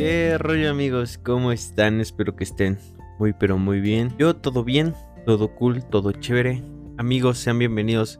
¿Qué 0.00 0.38
rollo 0.38 0.70
amigos? 0.70 1.18
¿Cómo 1.22 1.52
están? 1.52 2.00
Espero 2.00 2.34
que 2.34 2.44
estén 2.44 2.78
muy 3.18 3.34
pero 3.34 3.58
muy 3.58 3.82
bien. 3.82 4.14
Yo 4.18 4.34
todo 4.34 4.64
bien, 4.64 4.94
todo 5.26 5.54
cool, 5.54 5.84
todo 5.84 6.12
chévere. 6.12 6.62
Amigos, 6.96 7.36
sean 7.36 7.58
bienvenidos 7.58 8.18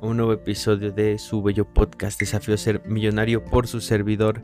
a 0.00 0.06
un 0.06 0.16
nuevo 0.16 0.32
episodio 0.32 0.90
de 0.90 1.18
su 1.18 1.42
bello 1.42 1.66
podcast 1.66 2.18
Desafío 2.18 2.56
ser 2.56 2.80
millonario 2.86 3.44
por 3.44 3.66
su 3.66 3.82
servidor 3.82 4.42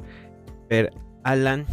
Per 0.68 0.92
Alan. 1.22 1.64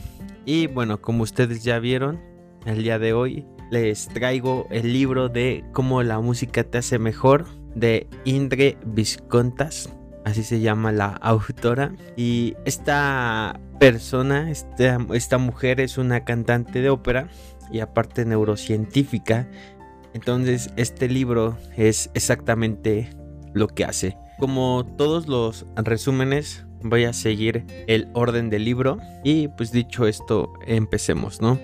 Y 0.46 0.68
bueno, 0.68 1.02
como 1.02 1.24
ustedes 1.24 1.62
ya 1.62 1.80
vieron, 1.80 2.18
el 2.66 2.82
día 2.82 2.98
de 2.98 3.12
hoy 3.12 3.46
les 3.70 4.08
traigo 4.08 4.66
el 4.72 4.94
libro 4.94 5.28
de 5.28 5.66
Cómo 5.74 6.04
la 6.04 6.22
música 6.22 6.64
te 6.64 6.78
hace 6.78 7.00
mejor 7.00 7.48
de 7.76 8.08
Indre 8.24 8.78
Viscontas 8.86 9.90
así 10.26 10.44
se 10.44 10.60
llama 10.60 10.92
la 10.92 11.08
autora. 11.08 11.94
Y 12.16 12.56
esta 12.66 13.60
persona, 13.80 14.52
esta, 14.52 14.98
esta 15.14 15.38
mujer 15.38 15.80
es 15.80 15.98
una 15.98 16.24
cantante 16.24 16.82
de 16.82 16.90
ópera 16.90 17.28
y 17.72 17.80
aparte 17.80 18.26
neurocientífica. 18.26 19.48
Entonces 20.14 20.72
este 20.76 21.08
libro 21.08 21.58
es 21.78 22.10
exactamente 22.14 23.10
lo 23.54 23.68
que 23.68 23.86
hace. 23.86 24.18
Como 24.40 24.86
todos 24.98 25.28
los 25.28 25.66
resúmenes, 25.76 26.66
voy 26.84 27.06
a 27.06 27.14
seguir 27.14 27.66
el 27.88 28.10
orden 28.14 28.50
del 28.50 28.66
libro. 28.66 28.98
Y 29.24 29.48
pues 29.50 29.72
dicho 29.72 30.08
esto, 30.08 30.52
empecemos, 30.66 31.42
¿no? 31.42 31.60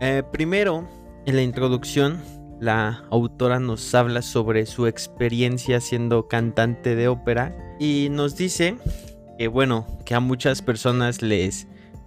Eh, 0.00 0.22
primero, 0.32 0.88
en 1.26 1.36
la 1.36 1.42
introducción, 1.42 2.20
la 2.62 3.02
autora 3.10 3.58
nos 3.58 3.92
habla 3.92 4.22
sobre 4.22 4.66
su 4.66 4.86
experiencia 4.86 5.80
siendo 5.80 6.28
cantante 6.28 6.94
de 6.94 7.08
ópera 7.08 7.56
y 7.80 8.06
nos 8.08 8.36
dice 8.36 8.76
que 9.36 9.48
bueno, 9.48 9.84
que 10.04 10.14
a 10.14 10.20
muchas 10.20 10.62
personas 10.62 11.22
les 11.22 11.66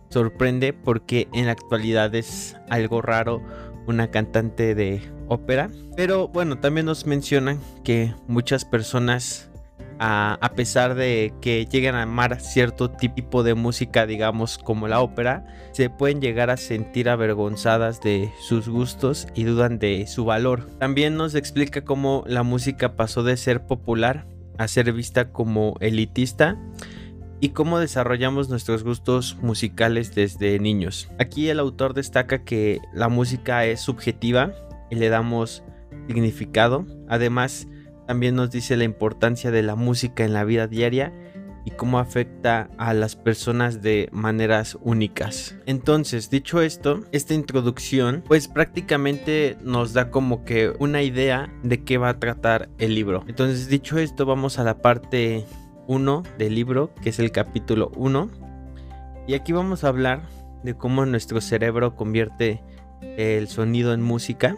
sorprende 0.09 0.71
porque 0.71 1.27
en 1.33 1.47
la 1.47 1.51
actualidad 1.51 2.15
es 2.15 2.55
algo 2.69 3.01
raro 3.01 3.41
una 3.85 4.11
cantante 4.11 4.75
de 4.75 5.01
ópera. 5.27 5.69
Pero 5.97 6.29
bueno, 6.29 6.57
también 6.57 6.85
nos 6.85 7.05
mencionan 7.05 7.59
que 7.83 8.15
muchas 8.29 8.63
personas 8.63 9.49
a, 9.99 10.51
pesar 10.55 10.95
de 10.95 11.33
que 11.41 11.65
lleguen 11.65 11.95
a 11.95 12.03
amar 12.03 12.39
cierto 12.39 12.89
tipo 12.89 13.43
de 13.43 13.53
música, 13.53 14.05
digamos 14.05 14.57
como 14.57 14.87
la 14.87 15.01
ópera, 15.01 15.45
se 15.71 15.89
pueden 15.89 16.21
llegar 16.21 16.49
a 16.49 16.57
sentir 16.57 17.09
avergonzadas 17.09 18.01
de 18.01 18.31
sus 18.39 18.67
gustos 18.67 19.27
y 19.35 19.43
dudan 19.43 19.79
de 19.79 20.07
su 20.07 20.25
valor. 20.25 20.67
También 20.79 21.17
nos 21.17 21.35
explica 21.35 21.83
cómo 21.83 22.23
la 22.27 22.43
música 22.43 22.95
pasó 22.95 23.23
de 23.23 23.37
ser 23.37 23.65
popular 23.65 24.27
a 24.57 24.67
ser 24.67 24.91
vista 24.93 25.31
como 25.31 25.75
elitista 25.81 26.57
y 27.41 27.49
cómo 27.49 27.79
desarrollamos 27.79 28.49
nuestros 28.49 28.83
gustos 28.83 29.37
musicales 29.41 30.15
desde 30.15 30.59
niños. 30.59 31.09
Aquí 31.19 31.49
el 31.49 31.59
autor 31.59 31.93
destaca 31.93 32.43
que 32.43 32.79
la 32.93 33.09
música 33.09 33.65
es 33.65 33.81
subjetiva 33.81 34.53
y 34.89 34.95
le 34.95 35.09
damos 35.09 35.63
significado. 36.07 36.85
Además, 37.09 37.67
también 38.07 38.35
nos 38.35 38.51
dice 38.51 38.77
la 38.77 38.83
importancia 38.83 39.51
de 39.51 39.63
la 39.63 39.75
música 39.75 40.23
en 40.23 40.33
la 40.33 40.43
vida 40.43 40.67
diaria 40.67 41.13
y 41.65 41.71
cómo 41.71 41.97
afecta 41.97 42.69
a 42.77 42.93
las 42.93 43.15
personas 43.15 43.81
de 43.81 44.07
maneras 44.11 44.77
únicas. 44.81 45.55
Entonces, 45.65 46.29
dicho 46.29 46.61
esto, 46.61 47.03
esta 47.11 47.33
introducción 47.33 48.23
pues 48.27 48.47
prácticamente 48.47 49.57
nos 49.63 49.93
da 49.93 50.11
como 50.11 50.45
que 50.45 50.73
una 50.79 51.01
idea 51.01 51.51
de 51.63 51.83
qué 51.83 51.97
va 51.97 52.09
a 52.09 52.19
tratar 52.19 52.69
el 52.77 52.93
libro. 52.93 53.23
Entonces, 53.27 53.67
dicho 53.67 53.97
esto, 53.97 54.27
vamos 54.27 54.59
a 54.59 54.63
la 54.63 54.81
parte 54.81 55.45
1 55.87 56.23
del 56.37 56.55
libro, 56.55 56.93
que 57.01 57.09
es 57.09 57.19
el 57.19 57.31
capítulo 57.31 57.91
1. 57.95 58.29
Y 59.27 59.33
aquí 59.33 59.51
vamos 59.51 59.83
a 59.83 59.87
hablar 59.87 60.21
de 60.63 60.75
cómo 60.75 61.05
nuestro 61.07 61.41
cerebro 61.41 61.95
convierte 61.95 62.61
el 63.17 63.47
sonido 63.47 63.93
en 63.93 64.03
música, 64.03 64.55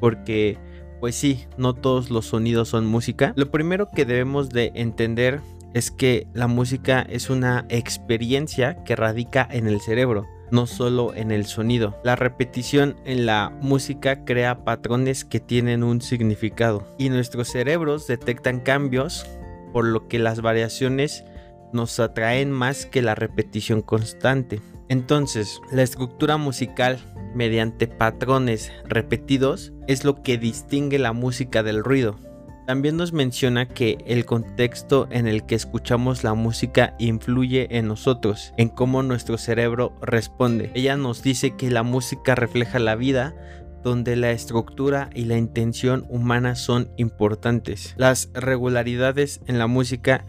porque 0.00 0.58
pues 1.02 1.16
sí, 1.16 1.46
no 1.56 1.74
todos 1.74 2.10
los 2.10 2.26
sonidos 2.26 2.68
son 2.68 2.86
música. 2.86 3.32
Lo 3.34 3.50
primero 3.50 3.88
que 3.92 4.04
debemos 4.04 4.50
de 4.50 4.70
entender 4.76 5.40
es 5.74 5.90
que 5.90 6.28
la 6.32 6.46
música 6.46 7.04
es 7.10 7.28
una 7.28 7.66
experiencia 7.70 8.84
que 8.84 8.94
radica 8.94 9.48
en 9.50 9.66
el 9.66 9.80
cerebro, 9.80 10.28
no 10.52 10.68
solo 10.68 11.12
en 11.12 11.32
el 11.32 11.46
sonido. 11.46 11.96
La 12.04 12.14
repetición 12.14 12.94
en 13.04 13.26
la 13.26 13.52
música 13.60 14.24
crea 14.24 14.62
patrones 14.62 15.24
que 15.24 15.40
tienen 15.40 15.82
un 15.82 16.02
significado 16.02 16.86
y 16.98 17.08
nuestros 17.08 17.48
cerebros 17.48 18.06
detectan 18.06 18.60
cambios, 18.60 19.26
por 19.72 19.84
lo 19.84 20.06
que 20.06 20.20
las 20.20 20.40
variaciones 20.40 21.24
nos 21.72 21.98
atraen 22.00 22.50
más 22.50 22.86
que 22.86 23.02
la 23.02 23.14
repetición 23.14 23.82
constante. 23.82 24.60
Entonces, 24.88 25.60
la 25.70 25.82
estructura 25.82 26.36
musical 26.36 26.98
mediante 27.34 27.86
patrones 27.86 28.70
repetidos 28.84 29.72
es 29.86 30.04
lo 30.04 30.22
que 30.22 30.38
distingue 30.38 30.98
la 30.98 31.12
música 31.12 31.62
del 31.62 31.82
ruido. 31.82 32.18
También 32.66 32.96
nos 32.96 33.12
menciona 33.12 33.66
que 33.66 33.98
el 34.06 34.24
contexto 34.24 35.08
en 35.10 35.26
el 35.26 35.44
que 35.44 35.56
escuchamos 35.56 36.22
la 36.22 36.34
música 36.34 36.94
influye 36.98 37.76
en 37.76 37.88
nosotros, 37.88 38.54
en 38.56 38.68
cómo 38.68 39.02
nuestro 39.02 39.36
cerebro 39.36 39.92
responde. 40.00 40.70
Ella 40.74 40.96
nos 40.96 41.22
dice 41.22 41.56
que 41.56 41.70
la 41.70 41.82
música 41.82 42.34
refleja 42.36 42.78
la 42.78 42.94
vida, 42.94 43.34
donde 43.82 44.14
la 44.14 44.30
estructura 44.30 45.10
y 45.12 45.24
la 45.24 45.36
intención 45.36 46.06
humana 46.08 46.54
son 46.54 46.90
importantes. 46.96 47.94
Las 47.96 48.30
regularidades 48.32 49.40
en 49.46 49.58
la 49.58 49.66
música 49.66 50.24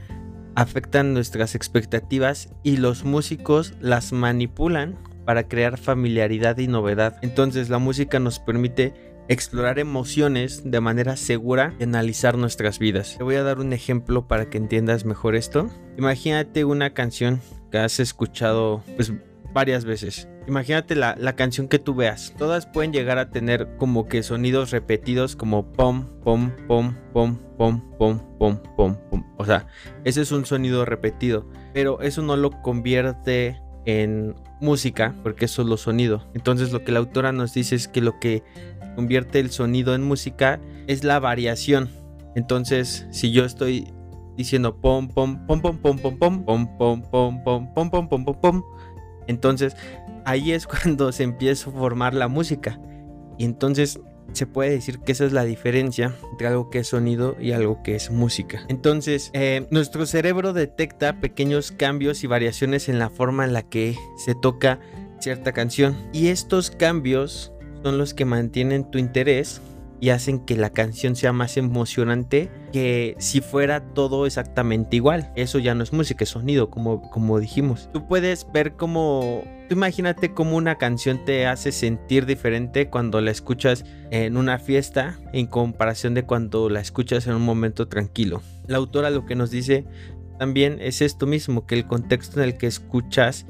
afectan 0.56 1.14
nuestras 1.14 1.56
expectativas 1.56 2.50
y 2.64 2.78
los 2.78 3.04
músicos 3.04 3.74
las 3.80 4.12
manipulan 4.12 4.98
para 5.26 5.48
crear 5.48 5.78
familiaridad 5.78 6.58
y 6.58 6.68
novedad. 6.68 7.18
Entonces 7.22 7.70
la 7.70 7.80
música 7.80 8.20
nos 8.20 8.40
permite 8.40 8.94
explorar 9.30 9.80
emociones 9.80 10.70
de 10.70 10.82
manera 10.82 11.16
segura 11.16 11.74
y 11.80 11.84
analizar 11.84 12.38
nuestras 12.38 12.80
vidas. 12.80 13.16
Te 13.18 13.24
voy 13.24 13.36
a 13.36 13.44
dar 13.44 13.60
un 13.60 13.74
ejemplo 13.74 14.28
para 14.28 14.50
que 14.50 14.58
entiendas 14.58 15.06
mejor 15.06 15.36
esto. 15.36 15.70
Imagínate 15.98 16.66
una 16.66 16.94
canción 16.94 17.42
que 17.72 17.78
has 17.78 18.00
escuchado 18.00 18.84
pues 18.96 19.14
varias 19.54 19.86
veces. 19.86 20.28
Imagínate 20.48 20.96
la, 20.96 21.16
la, 21.18 21.36
canción 21.36 21.68
que 21.68 21.80
tú 21.80 21.96
veas. 21.96 22.34
Todas 22.38 22.66
pueden 22.66 22.92
llegar 22.92 23.18
a 23.18 23.30
tener 23.30 23.78
como 23.78 24.08
que 24.08 24.24
sonidos 24.24 24.72
repetidos 24.72 25.36
como 25.36 25.72
pom, 25.72 26.08
pom, 26.24 26.52
pom, 26.68 26.96
pom, 27.14 27.40
pom, 27.58 27.82
pom, 27.98 28.20
pom, 28.38 28.60
pom, 28.76 28.98
pom. 29.10 29.24
O 29.38 29.46
sea, 29.46 29.68
ese 30.04 30.22
es 30.22 30.32
un 30.32 30.46
sonido 30.46 30.84
repetido. 30.86 31.48
Pero 31.74 32.02
eso 32.02 32.22
no 32.22 32.36
lo 32.36 32.50
convierte 32.62 33.62
en 33.86 34.36
música 34.60 35.16
porque 35.24 35.46
es 35.46 35.52
solo 35.52 35.78
sonido. 35.78 36.28
Entonces 36.34 36.72
lo 36.72 36.84
que 36.84 36.92
la 36.92 37.00
autora 37.00 37.32
nos 37.32 37.54
dice 37.54 37.76
es 37.76 37.88
que 37.88 38.02
lo 38.02 38.20
que 38.20 38.44
convierte 38.96 39.40
el 39.40 39.50
sonido 39.50 39.96
en 39.96 40.04
música 40.04 40.60
es 40.88 41.04
la 41.04 41.20
variación. 41.20 41.90
Entonces, 42.36 43.08
si 43.12 43.32
yo 43.32 43.46
estoy 43.46 43.94
diciendo 44.36 44.76
pom 44.82 45.08
pom 45.08 45.46
pom 45.46 45.62
pom 45.62 45.78
pom 45.80 46.00
pom 46.00 46.18
pom 46.18 46.44
pom 46.44 46.68
pom 46.78 47.04
pom 47.04 47.44
pom 47.44 47.74
pom 47.74 47.90
pom 47.92 48.10
pom 48.10 48.26
pom 48.26 48.42
pom 48.42 48.64
entonces 49.28 49.76
ahí 50.26 50.52
es 50.52 50.68
cuando 50.84 51.12
se 51.12 51.24
empieza 51.24 51.70
a 51.70 51.74
formar 51.74 52.14
la 52.14 52.28
música. 52.28 52.80
Y 53.38 53.46
entonces 53.46 54.00
se 54.32 54.48
puede 54.48 54.72
decir 54.72 55.00
que 55.00 55.12
esa 55.12 55.26
es 55.26 55.34
la 55.34 55.44
diferencia 55.44 56.16
entre 56.32 56.48
algo 56.48 56.70
que 56.70 56.80
es 56.80 56.88
sonido 56.88 57.36
y 57.40 57.52
algo 57.52 57.84
que 57.84 57.96
es 57.96 58.10
música. 58.10 58.64
Entonces, 58.68 59.30
eh, 59.34 59.68
nuestro 59.70 60.06
cerebro 60.06 60.54
detecta 60.54 61.20
pequeños 61.20 61.72
cambios 61.72 62.24
y 62.24 62.28
variaciones 62.28 62.90
en 62.90 63.00
la 63.00 63.10
forma 63.10 63.46
en 63.46 63.54
la 63.54 63.64
que 63.64 63.96
se 64.18 64.34
toca 64.36 64.80
cierta 65.20 65.52
canción. 65.52 65.96
Y 66.14 66.28
estos 66.28 66.72
cambios 66.72 67.52
son 67.84 67.98
los 67.98 68.14
que 68.14 68.26
mantienen 68.26 68.90
tu 68.90 68.98
interés 68.98 69.62
y 70.04 70.10
hacen 70.10 70.40
que 70.40 70.58
la 70.58 70.70
canción 70.70 71.16
sea 71.16 71.32
más 71.32 71.56
emocionante 71.56 72.52
que 72.74 73.16
si 73.20 73.40
fuera 73.40 73.94
todo 73.94 74.26
exactamente 74.26 74.98
igual. 74.98 75.32
Eso 75.38 75.60
ya 75.60 75.76
no 75.76 75.82
es 75.82 75.94
música, 75.94 76.26
es 76.26 76.30
sonido, 76.32 76.70
como, 76.70 77.10
como 77.10 77.40
dijimos. 77.40 77.90
Tú 77.94 78.06
puedes 78.06 78.46
ver 78.52 78.74
cómo... 78.74 79.46
Tú 79.70 79.76
imagínate 79.76 80.34
cómo 80.34 80.58
una 80.58 80.78
canción 80.78 81.24
te 81.24 81.48
hace 81.48 81.72
sentir 81.72 82.26
diferente 82.26 82.90
cuando 82.90 83.22
la 83.22 83.32
escuchas 83.32 83.86
en 84.12 84.36
una 84.36 84.60
fiesta 84.60 85.22
en 85.32 85.48
comparación 85.48 86.16
de 86.16 86.26
cuando 86.26 86.70
la 86.70 86.82
escuchas 86.82 87.26
en 87.28 87.36
un 87.36 87.44
momento 87.44 87.88
tranquilo. 87.88 88.42
La 88.68 88.80
autora 88.80 89.10
lo 89.10 89.26
que 89.26 89.36
nos 89.36 89.52
dice 89.52 89.86
también 90.38 90.80
es 90.82 91.02
esto 91.02 91.28
mismo, 91.28 91.66
que 91.66 91.76
el 91.76 91.88
contexto 91.88 92.42
en 92.42 92.50
el 92.50 92.58
que 92.58 92.68
escuchas 92.68 93.46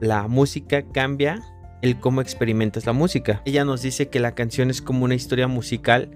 la 0.00 0.28
música 0.28 0.82
cambia 0.94 1.42
el 1.82 1.98
cómo 1.98 2.20
experimentas 2.20 2.86
la 2.86 2.92
música. 2.92 3.42
Ella 3.44 3.64
nos 3.64 3.82
dice 3.82 4.08
que 4.08 4.20
la 4.20 4.34
canción 4.34 4.70
es 4.70 4.82
como 4.82 5.04
una 5.04 5.14
historia 5.14 5.48
musical 5.48 6.10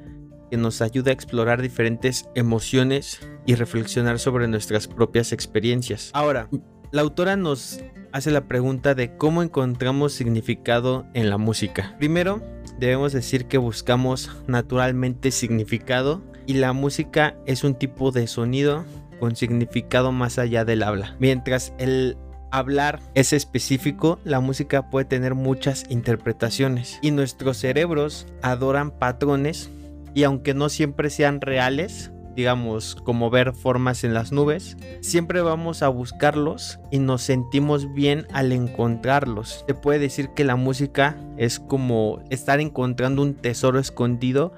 que 0.50 0.56
nos 0.56 0.82
ayuda 0.82 1.10
a 1.10 1.14
explorar 1.14 1.62
diferentes 1.62 2.28
emociones 2.34 3.20
y 3.46 3.54
reflexionar 3.54 4.18
sobre 4.18 4.48
nuestras 4.48 4.88
propias 4.88 5.32
experiencias. 5.32 6.10
Ahora, 6.12 6.48
la 6.92 7.02
autora 7.02 7.36
nos 7.36 7.80
hace 8.12 8.30
la 8.30 8.46
pregunta 8.46 8.94
de 8.94 9.16
cómo 9.16 9.42
encontramos 9.42 10.12
significado 10.12 11.06
en 11.14 11.30
la 11.30 11.38
música. 11.38 11.96
Primero, 11.98 12.40
debemos 12.78 13.12
decir 13.12 13.46
que 13.46 13.58
buscamos 13.58 14.30
naturalmente 14.46 15.30
significado 15.30 16.22
y 16.46 16.54
la 16.54 16.72
música 16.72 17.36
es 17.46 17.64
un 17.64 17.74
tipo 17.74 18.12
de 18.12 18.26
sonido 18.26 18.84
con 19.18 19.36
significado 19.36 20.12
más 20.12 20.38
allá 20.38 20.64
del 20.64 20.82
habla. 20.82 21.16
Mientras 21.18 21.72
el 21.78 22.16
hablar 22.58 23.00
es 23.14 23.32
específico, 23.32 24.20
la 24.24 24.40
música 24.40 24.88
puede 24.88 25.06
tener 25.06 25.34
muchas 25.34 25.84
interpretaciones 25.88 26.98
y 27.02 27.10
nuestros 27.10 27.56
cerebros 27.56 28.26
adoran 28.42 28.92
patrones 28.92 29.70
y 30.14 30.22
aunque 30.22 30.54
no 30.54 30.68
siempre 30.68 31.10
sean 31.10 31.40
reales, 31.40 32.12
digamos, 32.36 32.94
como 32.94 33.30
ver 33.30 33.54
formas 33.54 34.04
en 34.04 34.14
las 34.14 34.30
nubes, 34.30 34.76
siempre 35.00 35.40
vamos 35.40 35.82
a 35.82 35.88
buscarlos 35.88 36.78
y 36.92 37.00
nos 37.00 37.22
sentimos 37.22 37.92
bien 37.92 38.26
al 38.32 38.52
encontrarlos. 38.52 39.64
Se 39.66 39.74
puede 39.74 39.98
decir 39.98 40.30
que 40.30 40.44
la 40.44 40.54
música 40.54 41.16
es 41.36 41.58
como 41.58 42.22
estar 42.30 42.60
encontrando 42.60 43.22
un 43.22 43.34
tesoro 43.34 43.80
escondido 43.80 44.52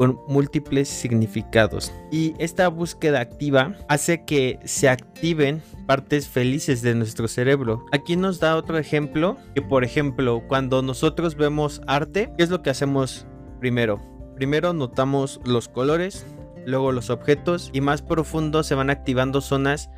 con 0.00 0.18
múltiples 0.26 0.88
significados. 0.88 1.92
Y 2.10 2.32
esta 2.38 2.68
búsqueda 2.68 3.20
activa 3.20 3.74
hace 3.86 4.24
que 4.24 4.58
se 4.64 4.88
activen 4.88 5.60
partes 5.86 6.26
felices 6.26 6.80
de 6.80 6.94
nuestro 6.94 7.28
cerebro. 7.28 7.84
Aquí 7.92 8.16
nos 8.16 8.40
da 8.40 8.56
otro 8.56 8.78
ejemplo, 8.78 9.36
que 9.54 9.60
por 9.60 9.84
ejemplo, 9.84 10.42
cuando 10.48 10.80
nosotros 10.80 11.36
vemos 11.36 11.82
arte, 11.86 12.32
¿qué 12.38 12.44
es 12.44 12.48
lo 12.48 12.62
que 12.62 12.70
hacemos 12.70 13.26
primero? 13.58 14.00
Primero 14.36 14.72
notamos 14.72 15.38
los 15.44 15.68
colores, 15.68 16.24
luego 16.64 16.92
los 16.92 17.10
objetos 17.10 17.68
y 17.74 17.82
más 17.82 18.00
profundo 18.00 18.62
se 18.62 18.74
van 18.74 18.88
activando 18.88 19.42
zonas 19.42 19.90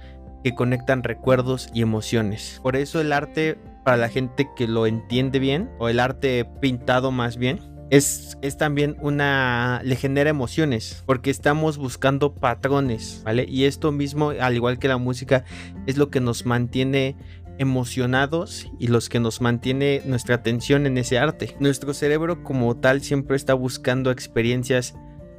que 0.43 0.53
conectan 0.57 1.05
recuerdos 1.05 1.69
y 1.73 1.81
emociones. 1.81 2.59
Por 2.61 2.75
eso 2.75 3.01
el 3.01 3.13
arte, 3.13 3.57
para 3.85 3.99
la 3.99 4.09
gente 4.09 4.49
que 4.57 4.67
lo 4.67 4.89
entiende 4.89 5.39
bien, 5.39 5.71
o 5.79 5.89
el 5.89 6.01
arte 6.01 6.45
pintado 6.61 7.13
más 7.13 7.37
bien, 7.37 7.72
es, 7.93 8.39
es, 8.41 8.57
también 8.57 8.97
una... 9.03 9.83
le 9.85 9.97
genera 9.97 10.31
emociones, 10.31 11.03
porque 11.05 11.29
estamos 11.29 11.77
buscando 11.77 12.35
patrones, 12.35 13.21
¿vale? 13.23 13.45
Y 13.47 13.67
esto 13.67 13.93
mismo, 13.93 14.31
al 14.31 14.55
igual 14.55 14.79
que 14.79 14.89
la 14.89 14.97
música, 14.97 15.45
es 15.87 15.99
lo 15.99 16.09
que 16.09 16.21
nos 16.21 16.47
mantiene 16.47 17.17
emocionados 17.59 18.67
y 18.79 18.87
los 18.87 19.11
que 19.11 19.21
nos 19.21 19.43
mantiene 19.43 20.01
nuestra 20.07 20.37
atención 20.37 20.87
en 20.87 20.97
ese 20.97 21.19
arte. 21.19 21.55
Nuestro 21.61 21.93
cerebro 21.93 22.43
como 22.43 22.75
tal 22.79 23.03
siempre 23.03 23.37
está 23.37 23.53
buscando 23.53 24.11
experiencias 24.11 24.95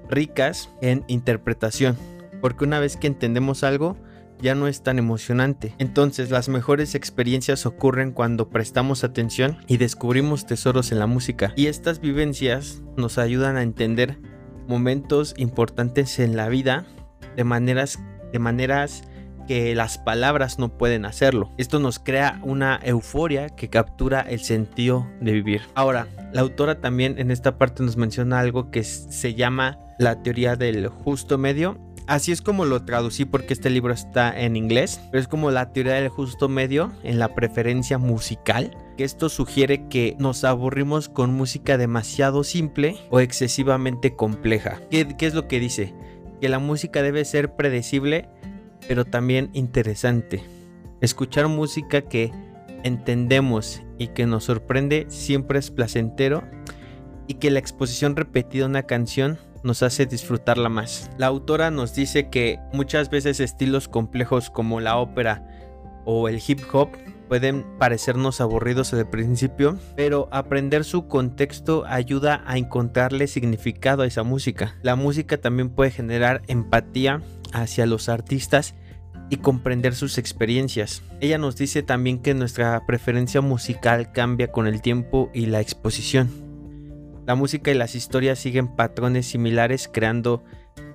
ricas 0.08 0.70
en 0.80 1.04
interpretación, 1.08 1.98
porque 2.40 2.66
una 2.66 2.80
vez 2.80 2.98
que 2.98 3.08
entendemos 3.08 3.64
algo, 3.64 3.98
ya 4.44 4.54
no 4.54 4.68
es 4.68 4.84
tan 4.84 5.00
emocionante. 5.00 5.74
Entonces 5.80 6.30
las 6.30 6.50
mejores 6.50 6.94
experiencias 6.94 7.66
ocurren 7.66 8.12
cuando 8.12 8.50
prestamos 8.50 9.04
atención 9.04 9.58
y 9.68 9.78
descubrimos 9.78 10.46
tesoros 10.46 10.92
en 10.92 11.00
la 11.00 11.08
música. 11.08 11.54
Y 11.56 11.68
estas 11.68 12.00
vivencias 12.00 12.84
nos 12.96 13.18
ayudan 13.18 13.58
a 13.58 13.64
entender 13.64 14.20
momentos 14.68 15.34
importantes 15.38 16.20
en 16.20 16.36
la 16.36 16.50
vida 16.50 16.86
de 17.36 17.44
maneras 17.44 18.00
de 18.32 18.40
maneras 18.40 19.04
que 19.48 19.76
las 19.76 19.98
palabras 19.98 20.58
no 20.58 20.78
pueden 20.78 21.06
hacerlo. 21.06 21.52
Esto 21.58 21.80
nos 21.80 22.00
crea 22.00 22.40
una 22.44 22.80
euforia 22.84 23.50
que 23.50 23.70
captura 23.70 24.22
el 24.22 24.40
sentido 24.40 25.08
de 25.22 25.34
vivir. 25.34 25.62
Ahora, 25.76 26.08
la 26.34 26.42
autora 26.42 26.80
también 26.80 27.20
en 27.20 27.30
esta 27.30 27.58
parte 27.58 27.84
nos 27.84 27.98
menciona 27.98 28.40
algo 28.40 28.72
que 28.72 28.84
se 28.84 29.36
llama 29.36 29.80
la 30.00 30.24
teoría 30.24 30.56
del 30.56 30.88
justo 30.88 31.38
medio. 31.38 31.78
Así 32.06 32.32
es 32.32 32.42
como 32.42 32.66
lo 32.66 32.84
traducí 32.84 33.24
porque 33.24 33.54
este 33.54 33.70
libro 33.70 33.94
está 33.94 34.38
en 34.38 34.56
inglés, 34.56 35.00
pero 35.12 35.22
es 35.22 35.28
como 35.28 35.52
la 35.52 35.72
teoría 35.72 35.94
del 35.94 36.10
justo 36.10 36.50
medio 36.50 36.92
en 37.04 37.18
la 37.18 37.34
preferencia 37.34 37.98
musical, 37.98 38.76
que 38.98 39.06
esto 39.06 39.30
sugiere 39.30 39.88
que 39.88 40.16
nos 40.20 40.44
aburrimos 40.44 41.08
con 41.08 41.34
música 41.34 41.78
demasiado 41.78 42.44
simple 42.44 42.98
o 43.10 43.22
excesivamente 43.22 44.16
compleja. 44.16 44.82
¿Qué, 44.90 45.16
es 45.20 45.34
lo 45.34 45.48
que 45.48 45.62
dice? 45.62 45.94
Que 46.42 46.50
la 46.50 46.60
música 46.60 47.02
debe 47.02 47.24
ser 47.24 47.56
predecible 47.56 48.28
pero 48.88 49.06
también 49.06 49.50
interesante. 49.54 50.44
Escuchar 51.02 51.48
música 51.48 52.02
que 52.02 52.32
entendemos 52.84 53.82
y 53.98 54.08
que 54.08 54.26
nos 54.26 54.46
sorprende 54.46 55.06
siempre 55.10 55.60
es 55.60 55.72
placentero 55.72 56.44
y 57.28 57.36
que 57.36 57.52
la 57.52 57.60
exposición 57.60 58.16
repetida 58.16 58.66
a 58.66 58.68
una 58.68 58.84
canción 58.84 59.38
nos 59.64 59.84
hace 59.84 60.06
disfrutarla 60.06 60.70
más. 60.70 61.10
La 61.18 61.28
autora 61.28 61.72
nos 61.72 61.96
dice 61.96 62.30
que 62.30 62.60
muchas 62.74 63.10
veces 63.10 63.40
estilos 63.40 63.88
complejos 63.88 64.50
como 64.50 64.80
la 64.80 64.98
ópera 64.98 65.48
o 66.06 66.28
el 66.28 66.42
hip 66.46 66.60
hop 66.72 66.90
pueden 67.28 67.66
parecernos 67.80 68.42
aburridos 68.42 68.94
al 68.94 69.10
principio, 69.10 69.80
pero 69.96 70.28
aprender 70.32 70.84
su 70.84 71.08
contexto 71.08 71.84
ayuda 71.88 72.44
a 72.46 72.58
encontrarle 72.58 73.28
significado 73.28 74.04
a 74.04 74.08
esa 74.08 74.24
música. 74.24 74.76
La 74.84 74.96
música 74.96 75.38
también 75.38 75.70
puede 75.70 75.92
generar 75.92 76.44
empatía 76.48 77.22
hacia 77.54 77.86
los 77.86 78.10
artistas 78.10 78.76
y 79.30 79.38
comprender 79.38 79.96
sus 79.96 80.18
experiencias. 80.18 81.02
Ella 81.22 81.38
nos 81.38 81.56
dice 81.56 81.82
también 81.82 82.20
que 82.20 82.34
nuestra 82.34 82.86
preferencia 82.86 83.42
musical 83.42 84.12
cambia 84.12 84.52
con 84.52 84.68
el 84.68 84.82
tiempo 84.82 85.32
y 85.34 85.48
la 85.48 85.62
exposición. 85.62 86.43
La 87.26 87.36
música 87.36 87.72
y 87.72 87.76
las 87.76 87.96
historias 87.96 88.40
siguen 88.40 88.68
patrones 88.68 89.28
similares 89.28 89.90
creando 89.92 90.44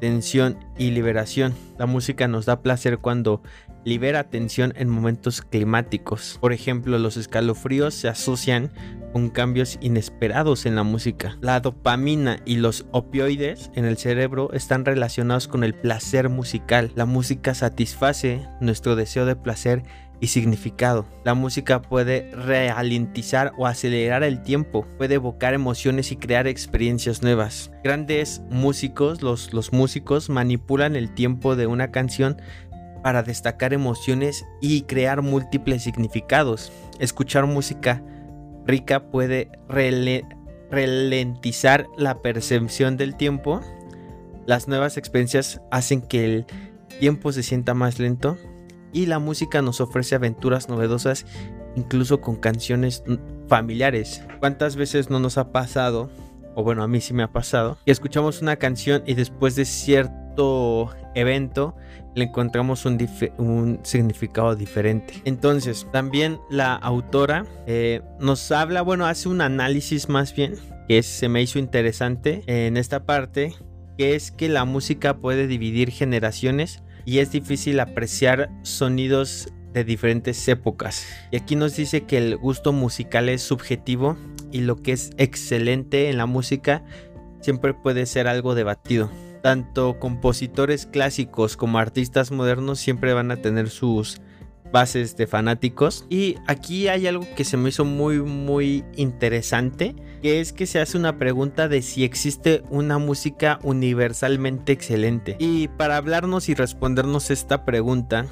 tensión 0.00 0.58
y 0.76 0.90
liberación. 0.90 1.54
La 1.78 1.86
música 1.86 2.28
nos 2.28 2.46
da 2.46 2.62
placer 2.62 2.98
cuando 2.98 3.42
libera 3.84 4.25
tensión 4.25 4.75
en 4.76 4.88
momentos 4.88 5.40
climáticos. 5.40 6.38
Por 6.40 6.52
ejemplo, 6.52 6.98
los 6.98 7.16
escalofríos 7.16 7.94
se 7.94 8.08
asocian 8.08 8.70
con 9.12 9.30
cambios 9.30 9.78
inesperados 9.80 10.66
en 10.66 10.75
la 10.75 10.82
música. 10.82 11.38
La 11.40 11.60
dopamina 11.60 12.40
y 12.44 12.56
los 12.56 12.86
opioides 12.90 13.70
en 13.75 13.86
el 13.86 13.96
cerebro 13.96 14.52
están 14.52 14.84
relacionados 14.84 15.48
con 15.48 15.64
el 15.64 15.75
placer 15.75 16.28
musical. 16.28 16.92
La 16.94 17.06
música 17.06 17.54
satisface 17.54 18.46
nuestro 18.60 18.96
deseo 18.96 19.25
de 19.25 19.36
placer 19.36 19.82
y 20.20 20.29
significado. 20.29 21.06
La 21.25 21.35
música 21.35 21.82
puede 21.82 22.31
ralentizar 22.32 23.53
o 23.56 23.67
acelerar 23.67 24.23
el 24.23 24.43
tiempo, 24.43 24.87
puede 24.99 25.15
evocar 25.15 25.55
emociones 25.55 26.12
y 26.12 26.17
crear 26.17 26.47
experiencias 26.47 27.23
nuevas. 27.23 27.70
Grandes 27.85 28.43
músicos, 28.50 29.23
los, 29.23 29.53
los 29.53 29.73
músicos 29.73 30.29
manipulan 30.29 30.97
el 30.97 31.15
tiempo 31.15 31.56
de 31.56 31.67
una 31.67 31.91
canción 31.91 32.41
para 33.03 33.23
destacar 33.23 33.73
emociones 33.73 34.44
y 34.61 34.82
crear 34.82 35.23
múltiples 35.23 35.82
significados. 35.82 36.73
Escuchar 36.99 37.47
música 37.47 38.03
rica 38.67 39.11
puede 39.11 39.50
ralentizar 40.71 41.87
la 41.97 42.21
percepción 42.21 42.97
del 42.97 43.17
tiempo. 43.17 43.61
Las 44.47 44.67
nuevas 44.67 44.97
experiencias 44.97 45.61
hacen 45.71 46.03
que 46.03 46.25
el 46.25 46.47
tiempo 46.99 47.32
se 47.32 47.43
sienta 47.43 47.75
más 47.75 47.99
lento 47.99 48.37
y 48.93 49.06
la 49.06 49.19
música 49.19 49.62
nos 49.62 49.81
ofrece 49.81 50.14
aventuras 50.14 50.69
novedosas 50.69 51.26
incluso 51.76 52.20
con 52.20 52.37
canciones 52.37 53.02
familiares. 53.47 54.23
¿Cuántas 54.40 54.76
veces 54.76 55.11
no 55.11 55.21
nos 55.21 55.38
ha 55.38 55.52
pasado? 55.52 56.11
O 56.54 56.64
bueno, 56.64 56.83
a 56.83 56.88
mí 56.88 57.00
sí 57.00 57.14
me 57.14 57.23
ha 57.23 57.33
pasado. 57.33 57.78
Que 57.85 57.92
escuchamos 57.92 58.42
una 58.42 58.57
canción 58.57 59.02
y 59.07 59.14
después 59.14 59.54
de 59.54 59.64
cierto 59.64 60.90
evento 61.14 61.76
le 62.14 62.25
encontramos 62.25 62.85
un, 62.85 63.80
significado 63.83 64.57
diferente. 64.57 65.14
Entonces, 65.25 65.87
también 65.92 66.40
la 66.50 66.75
autora 66.75 67.47
eh, 67.66 68.02
nos 68.18 68.50
habla, 68.50 68.83
bueno, 68.83 69.07
hace 69.07 69.28
un 69.28 69.40
análisis 69.40 70.09
más 70.09 70.35
bien, 70.35 70.57
que 70.88 71.02
se 71.02 71.28
me 71.28 71.42
hizo 71.42 71.59
interesante 71.59 72.42
en 72.47 72.76
esta 72.76 73.04
parte, 73.04 73.54
que 73.97 74.14
es 74.14 74.33
que 74.33 74.49
la 74.49 74.64
música 74.64 75.18
puede 75.18 75.47
dividir 75.47 75.90
generaciones 75.90 76.83
y 77.09 77.21
es 77.21 77.33
difícil 77.33 77.81
apreciar 77.81 78.50
sonidos 78.61 79.49
de 79.73 79.83
diferentes 79.83 80.47
épocas. 80.47 81.07
Y 81.31 81.38
aquí 81.38 81.57
nos 81.57 81.75
dice 81.75 82.03
que 82.03 82.19
el 82.19 82.37
gusto 82.37 82.71
musical 82.75 83.31
es 83.31 83.41
subjetivo 83.41 84.19
y 84.53 84.61
lo 84.61 84.77
que 84.83 84.93
es 84.93 85.12
excelente 85.17 86.11
en 86.11 86.19
la 86.19 86.27
música 86.27 86.85
siempre 87.41 87.73
puede 87.73 88.05
ser 88.05 88.29
algo 88.29 88.55
debatido 88.55 89.11
tanto 89.43 89.99
compositores 89.99 90.85
clásicos 90.87 91.57
como 91.57 91.79
artistas 91.79 92.33
modernos 92.33 92.81
siempre 92.81 93.12
van 93.12 93.31
a 93.31 93.37
tener 93.37 93.71
sus 93.71 94.21
bases 94.72 95.16
de 95.16 95.26
fanáticos. 95.26 96.06
Y 96.08 96.37
aquí 96.46 96.88
hay 96.88 97.06
algo 97.06 97.26
que 97.37 97.44
se 97.44 97.56
me 97.56 97.68
hizo 97.68 97.84
muy 97.84 98.20
muy 98.20 98.84
interesante, 98.96 99.94
que 100.22 100.40
es 100.40 100.52
que 100.52 100.66
se 100.66 100.80
hace 100.80 100.96
una 100.96 101.18
pregunta 101.18 101.68
de 101.68 101.82
si 101.82 102.04
existe 102.04 102.62
una 102.70 102.98
música 102.98 103.58
universalmente 103.62 104.72
excelente. 104.72 105.37
Y 105.38 105.68
para 105.68 105.96
hablarnos 105.96 106.48
y 106.48 106.54
respondernos 106.54 107.30
esta 107.30 107.64
pregunta, 107.64 108.26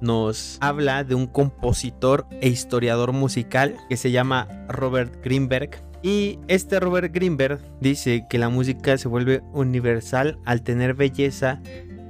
nos 0.00 0.58
habla 0.60 1.04
de 1.04 1.14
un 1.14 1.26
compositor 1.26 2.26
e 2.40 2.48
historiador 2.48 3.12
musical 3.12 3.76
que 3.88 3.96
se 3.96 4.10
llama 4.10 4.46
Robert 4.68 5.22
Greenberg 5.24 5.88
y 6.02 6.38
este 6.46 6.78
Robert 6.78 7.12
Greenberg 7.12 7.60
dice 7.80 8.26
que 8.28 8.38
la 8.38 8.48
música 8.48 8.96
se 8.98 9.08
vuelve 9.08 9.42
universal 9.52 10.38
al 10.44 10.62
tener 10.62 10.94
belleza 10.94 11.60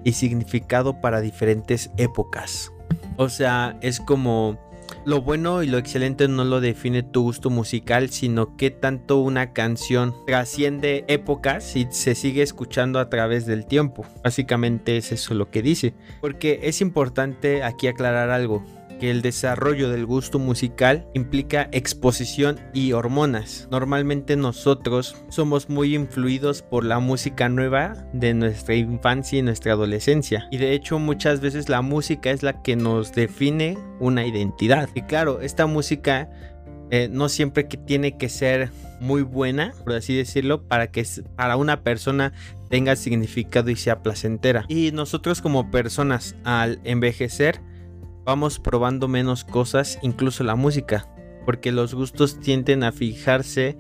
y 0.05 0.13
significado 0.13 1.01
para 1.01 1.21
diferentes 1.21 1.91
épocas. 1.97 2.71
O 3.17 3.29
sea, 3.29 3.77
es 3.81 4.01
como 4.01 4.59
lo 5.05 5.23
bueno 5.23 5.63
y 5.63 5.67
lo 5.67 5.79
excelente 5.79 6.29
no 6.29 6.45
lo 6.45 6.61
define 6.61 7.03
tu 7.03 7.23
gusto 7.23 7.51
musical, 7.51 8.11
sino 8.11 8.57
que 8.57 8.71
tanto 8.71 9.19
una 9.19 9.53
canción 9.53 10.15
trasciende 10.27 11.05
épocas 11.09 11.77
y 11.77 11.87
se 11.91 12.15
sigue 12.15 12.43
escuchando 12.43 12.99
a 12.99 13.09
través 13.09 13.47
del 13.47 13.67
tiempo. 13.67 14.05
Básicamente 14.23 14.97
es 14.97 15.13
eso 15.13 15.35
lo 15.35 15.51
que 15.51 15.63
dice. 15.63 15.95
Porque 16.21 16.61
es 16.63 16.81
importante 16.81 17.63
aquí 17.63 17.87
aclarar 17.87 18.31
algo. 18.31 18.65
Que 18.99 19.11
el 19.11 19.23
desarrollo 19.23 19.91
del 19.91 20.07
gusto 20.07 20.39
musical 20.39 21.07
implica 21.15 21.69
exposición 21.73 22.61
y 22.73 22.93
hormonas. 22.93 23.69
Normalmente 23.71 24.37
nosotros 24.37 25.17
somos 25.29 25.69
muy 25.69 25.95
influidos 25.95 26.63
por 26.63 26.85
la 26.85 26.99
música 26.99 27.49
nueva 27.49 27.95
de 28.13 28.35
nuestra 28.35 28.75
infancia 28.75 29.39
y 29.39 29.43
nuestra 29.43 29.73
adolescencia. 29.73 30.49
Y 30.51 30.59
de 30.59 30.73
hecho 30.73 30.99
muchas 30.99 31.41
veces 31.41 31.69
la 31.69 31.83
música 31.83 32.31
es 32.31 32.43
la 32.43 32.63
que 32.63 32.77
nos 32.77 33.13
define 33.13 33.79
una 34.01 34.27
identidad. 34.27 34.89
Y 34.95 35.03
claro, 35.03 35.41
esta 35.41 35.67
música 35.67 36.31
eh, 36.91 37.09
no 37.11 37.29
siempre 37.29 37.69
que 37.69 37.77
tiene 37.77 38.17
que 38.17 38.29
ser 38.29 38.71
muy 39.01 39.23
buena, 39.23 39.73
por 39.85 39.95
así 39.95 40.17
decirlo, 40.17 40.63
para 40.67 40.91
que 40.91 41.07
para 41.37 41.57
una 41.57 41.83
persona 41.83 42.33
tenga 42.69 42.97
significado 42.97 43.71
y 43.71 43.77
sea 43.77 44.03
placentera. 44.03 44.65
Y 44.69 44.93
nosotros 44.93 45.41
como 45.41 45.71
personas 45.71 46.37
al 46.45 46.81
envejecer 46.85 47.61
vamos 48.29 48.59
probando 48.59 49.09
menos 49.09 49.43
cosas, 49.43 49.99
incluso 50.03 50.45
la 50.45 50.55
música, 50.55 51.09
porque 51.47 51.73
los 51.73 51.95
gustos 51.95 52.39
tienden 52.41 52.85
a 52.85 52.93
fijarse 52.93 53.79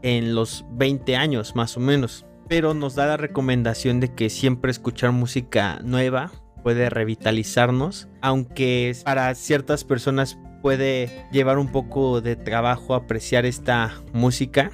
en 0.00 0.34
los 0.34 0.64
20 0.72 1.16
años 1.16 1.54
más 1.54 1.76
o 1.76 1.80
menos. 1.80 2.24
Pero 2.48 2.72
nos 2.72 2.94
da 2.94 3.04
la 3.04 3.18
recomendación 3.18 4.00
de 4.00 4.14
que 4.14 4.30
siempre 4.30 4.70
escuchar 4.70 5.12
música 5.12 5.80
nueva 5.84 6.32
puede 6.62 6.88
revitalizarnos, 6.88 8.08
aunque 8.22 8.96
para 9.04 9.34
ciertas 9.34 9.84
personas 9.84 10.38
puede 10.62 11.26
llevar 11.30 11.58
un 11.58 11.70
poco 11.70 12.22
de 12.22 12.36
trabajo 12.36 12.94
apreciar 12.94 13.44
esta 13.44 13.92
música 14.14 14.70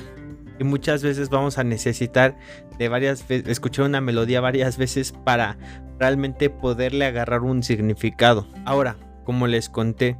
y 0.61 0.62
muchas 0.62 1.02
veces 1.02 1.30
vamos 1.30 1.59
a 1.59 1.64
necesitar 1.64 2.37
de 2.78 2.88
varias 2.88 3.28
escuchar 3.28 3.87
una 3.87 4.00
melodía 4.00 4.40
varias 4.40 4.78
veces 4.78 5.11
para 5.11 5.59
realmente 5.99 6.49
poderle 6.49 7.06
agarrar 7.06 7.42
un 7.42 7.64
significado. 7.64 8.47
Ahora, 8.64 8.97
como 9.26 9.47
les 9.47 9.68
conté, 9.68 10.16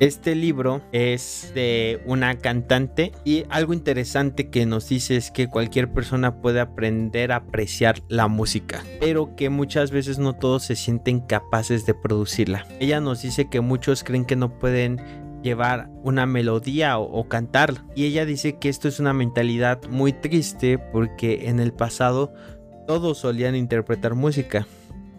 este 0.00 0.34
libro 0.34 0.80
es 0.92 1.52
de 1.54 2.00
una 2.06 2.38
cantante 2.38 3.12
y 3.24 3.44
algo 3.48 3.74
interesante 3.74 4.48
que 4.48 4.64
nos 4.64 4.88
dice 4.88 5.16
es 5.16 5.30
que 5.30 5.48
cualquier 5.48 5.92
persona 5.92 6.40
puede 6.40 6.60
aprender 6.60 7.32
a 7.32 7.36
apreciar 7.36 8.02
la 8.08 8.26
música, 8.26 8.82
pero 9.00 9.36
que 9.36 9.50
muchas 9.50 9.90
veces 9.90 10.18
no 10.18 10.32
todos 10.32 10.64
se 10.64 10.76
sienten 10.76 11.20
capaces 11.20 11.84
de 11.84 11.94
producirla. 11.94 12.66
Ella 12.80 13.00
nos 13.00 13.22
dice 13.22 13.48
que 13.48 13.60
muchos 13.60 14.02
creen 14.02 14.24
que 14.24 14.36
no 14.36 14.58
pueden 14.58 15.00
llevar 15.42 15.90
una 16.02 16.26
melodía 16.26 16.98
o, 16.98 17.04
o, 17.04 17.28
cantar. 17.28 17.74
Y 17.94 18.06
ella 18.06 18.24
dice 18.24 18.58
que 18.58 18.70
esto 18.70 18.88
es 18.88 18.98
una 18.98 19.12
mentalidad 19.12 19.82
muy 19.90 20.12
triste 20.12 20.78
porque 20.78 21.48
en 21.48 21.60
el 21.60 21.72
pasado 21.72 22.32
todos 22.86 23.18
solían 23.18 23.54
interpretar 23.54 24.14
música 24.14 24.66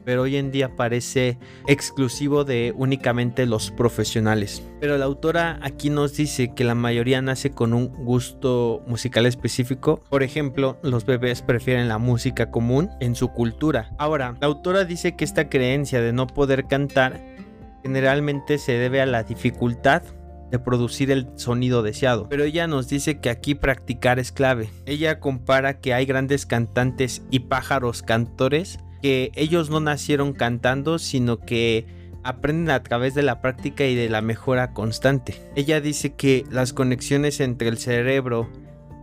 pero 0.06 0.22
hoy 0.22 0.38
en 0.38 0.52
día 0.52 0.76
parece 0.76 1.38
exclusivo 1.68 2.46
de 2.46 2.74
únicamente 2.78 3.46
los 3.46 3.72
profesionales. 3.72 4.64
Pero 4.80 4.98
la 4.98 5.06
autora 5.06 5.60
aquí 5.62 5.90
nos 5.90 6.16
dice 6.16 6.54
que 6.54 6.64
la 6.64 6.76
mayoría 6.76 7.22
nace 7.22 7.52
con 7.52 7.74
un 7.74 7.88
gusto 7.88 8.84
musical 8.88 9.26
específico. 9.26 10.02
Por 10.10 10.24
ejemplo, 10.24 10.78
los 10.84 11.06
bebés 11.06 11.42
prefieren 11.42 11.88
la 11.88 11.98
música 11.98 12.52
común 12.52 12.90
en 13.00 13.16
su 13.16 13.30
cultura. 13.30 13.92
Ahora, 13.98 14.38
la 14.40 14.48
autora 14.48 14.86
dice 14.86 15.16
que 15.16 15.26
esta 15.26 15.50
creencia 15.50 16.02
de 16.02 16.14
no 16.14 16.28
poder 16.28 16.68
cantar 16.68 17.36
generalmente 17.84 18.58
se 18.58 18.74
debe 18.74 19.02
a 19.02 19.06
la 19.06 19.24
dificultad 19.24 20.04
de 20.52 20.60
producir 20.60 21.12
el 21.12 21.28
sonido 21.36 21.82
deseado. 21.82 22.28
Pero 22.30 22.44
ella 22.44 22.68
nos 22.68 22.88
dice 22.88 23.20
que 23.20 23.30
aquí 23.30 23.56
practicar 23.56 24.20
es 24.20 24.32
clave. 24.32 24.70
Ella 24.86 25.20
compara 25.20 25.80
que 25.80 25.94
hay 25.94 26.06
grandes 26.06 26.46
cantantes 26.46 27.24
y 27.32 27.40
pájaros 27.42 28.04
cantores 28.04 28.80
que 29.06 29.32
ellos 29.36 29.70
no 29.70 29.80
nacieron 29.80 30.34
cantando, 30.34 30.98
sino 30.98 31.38
que 31.38 31.86
aprenden 32.24 32.72
a 32.72 32.82
través 32.82 33.14
de 33.14 33.22
la 33.22 33.40
práctica 33.40 33.86
y 33.86 33.94
de 33.94 34.10
la 34.10 34.24
mejora 34.24 34.74
constante. 34.74 35.48
Ella 35.56 35.80
dice 35.80 36.16
que 36.16 36.44
las 36.50 36.74
conexiones 36.74 37.40
entre 37.40 37.68
el 37.68 37.78
cerebro 37.78 38.50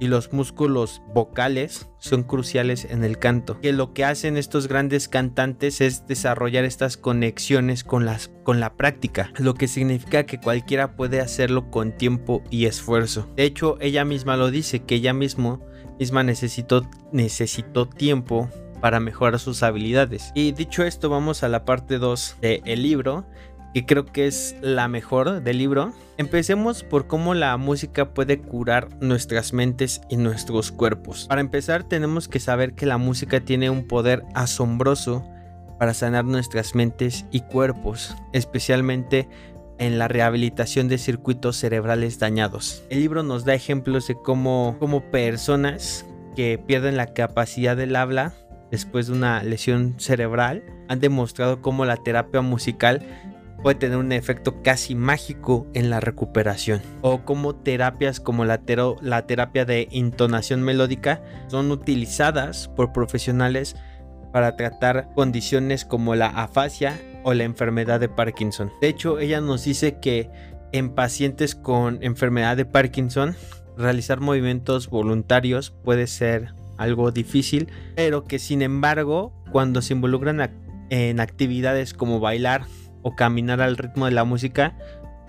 y 0.00 0.08
los 0.08 0.32
músculos 0.32 1.02
vocales 1.14 1.88
son 1.98 2.24
cruciales 2.24 2.84
en 2.90 3.04
el 3.04 3.20
canto. 3.20 3.60
Que 3.60 3.72
lo 3.72 3.94
que 3.94 4.04
hacen 4.04 4.36
estos 4.36 4.66
grandes 4.66 5.06
cantantes 5.06 5.80
es 5.80 6.04
desarrollar 6.08 6.64
estas 6.64 6.96
conexiones 6.96 7.84
con, 7.84 8.04
las, 8.04 8.28
con 8.42 8.58
la 8.58 8.74
práctica, 8.74 9.32
lo 9.38 9.54
que 9.54 9.68
significa 9.68 10.26
que 10.26 10.40
cualquiera 10.40 10.96
puede 10.96 11.20
hacerlo 11.20 11.70
con 11.70 11.96
tiempo 11.96 12.42
y 12.50 12.66
esfuerzo. 12.66 13.28
De 13.36 13.44
hecho, 13.44 13.76
ella 13.80 14.04
misma 14.04 14.36
lo 14.36 14.50
dice, 14.50 14.80
que 14.80 14.96
ella 14.96 15.12
mismo, 15.12 15.64
misma 16.00 16.24
necesitó, 16.24 16.90
necesitó 17.12 17.88
tiempo 17.88 18.50
para 18.82 19.00
mejorar 19.00 19.38
sus 19.38 19.62
habilidades. 19.62 20.32
Y 20.34 20.52
dicho 20.52 20.82
esto, 20.82 21.08
vamos 21.08 21.44
a 21.44 21.48
la 21.48 21.64
parte 21.64 21.98
2 21.98 22.38
del 22.42 22.82
libro, 22.82 23.24
que 23.72 23.86
creo 23.86 24.04
que 24.04 24.26
es 24.26 24.56
la 24.60 24.88
mejor 24.88 25.40
del 25.42 25.56
libro. 25.56 25.92
Empecemos 26.18 26.82
por 26.82 27.06
cómo 27.06 27.32
la 27.32 27.56
música 27.56 28.12
puede 28.12 28.40
curar 28.40 28.88
nuestras 29.00 29.52
mentes 29.52 30.02
y 30.10 30.16
nuestros 30.16 30.72
cuerpos. 30.72 31.26
Para 31.28 31.40
empezar, 31.40 31.84
tenemos 31.84 32.26
que 32.26 32.40
saber 32.40 32.74
que 32.74 32.84
la 32.84 32.98
música 32.98 33.40
tiene 33.40 33.70
un 33.70 33.86
poder 33.86 34.24
asombroso 34.34 35.24
para 35.78 35.94
sanar 35.94 36.24
nuestras 36.24 36.74
mentes 36.74 37.24
y 37.30 37.40
cuerpos, 37.40 38.16
especialmente 38.32 39.28
en 39.78 39.98
la 39.98 40.08
rehabilitación 40.08 40.88
de 40.88 40.98
circuitos 40.98 41.56
cerebrales 41.56 42.18
dañados. 42.18 42.82
El 42.90 42.98
libro 42.98 43.22
nos 43.22 43.44
da 43.44 43.54
ejemplos 43.54 44.08
de 44.08 44.16
cómo, 44.16 44.76
cómo 44.80 45.10
personas 45.10 46.04
que 46.34 46.58
pierden 46.58 46.96
la 46.96 47.14
capacidad 47.14 47.76
del 47.76 47.96
habla 47.96 48.32
después 48.72 49.06
de 49.06 49.12
una 49.12 49.44
lesión 49.44 49.94
cerebral 49.98 50.64
han 50.88 50.98
demostrado 50.98 51.62
cómo 51.62 51.84
la 51.84 51.98
terapia 51.98 52.40
musical 52.40 53.06
puede 53.62 53.76
tener 53.76 53.98
un 53.98 54.10
efecto 54.10 54.62
casi 54.62 54.96
mágico 54.96 55.68
en 55.74 55.90
la 55.90 56.00
recuperación. 56.00 56.82
O 57.02 57.24
como 57.24 57.54
terapias 57.54 58.18
como 58.18 58.44
la, 58.44 58.60
la, 59.02 59.26
terapia 59.26 59.64
de 59.64 59.86
intonación 59.92 60.62
melódica 60.62 61.22
son 61.46 61.70
utilizadas 61.70 62.68
por 62.68 62.92
profesionales 62.92 63.76
para 64.32 64.56
tratar 64.56 65.10
condiciones 65.14 65.84
como 65.84 66.16
la 66.16 66.26
afasia 66.28 66.98
o 67.22 67.34
la 67.34 67.44
enfermedad 67.44 68.00
de 68.00 68.08
Parkinson. 68.08 68.72
De 68.80 68.88
hecho, 68.88 69.20
ella 69.20 69.40
nos 69.40 69.64
dice 69.64 70.00
que 70.00 70.30
en 70.72 70.94
pacientes 70.94 71.54
con 71.54 72.02
enfermedad 72.02 72.56
de 72.56 72.64
Parkinson, 72.64 73.36
realizar 73.76 74.20
movimientos 74.20 74.88
voluntarios 74.88 75.70
puede 75.70 76.06
ser 76.06 76.54
algo 76.76 77.10
difícil, 77.10 77.68
pero 77.94 78.24
que 78.24 78.38
sin 78.38 78.62
embargo, 78.62 79.32
cuando 79.50 79.82
se 79.82 79.94
involucran 79.94 80.50
en 80.90 81.20
actividades 81.20 81.94
como 81.94 82.20
bailar 82.20 82.66
o 83.02 83.14
caminar 83.14 83.60
al 83.60 83.76
ritmo 83.76 84.06
de 84.06 84.12
la 84.12 84.24
música, 84.24 84.76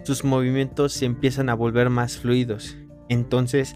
sus 0.03 0.23
movimientos 0.23 0.93
se 0.93 1.05
empiezan 1.05 1.49
a 1.49 1.53
volver 1.53 1.89
más 1.89 2.17
fluidos. 2.17 2.77
Entonces, 3.09 3.75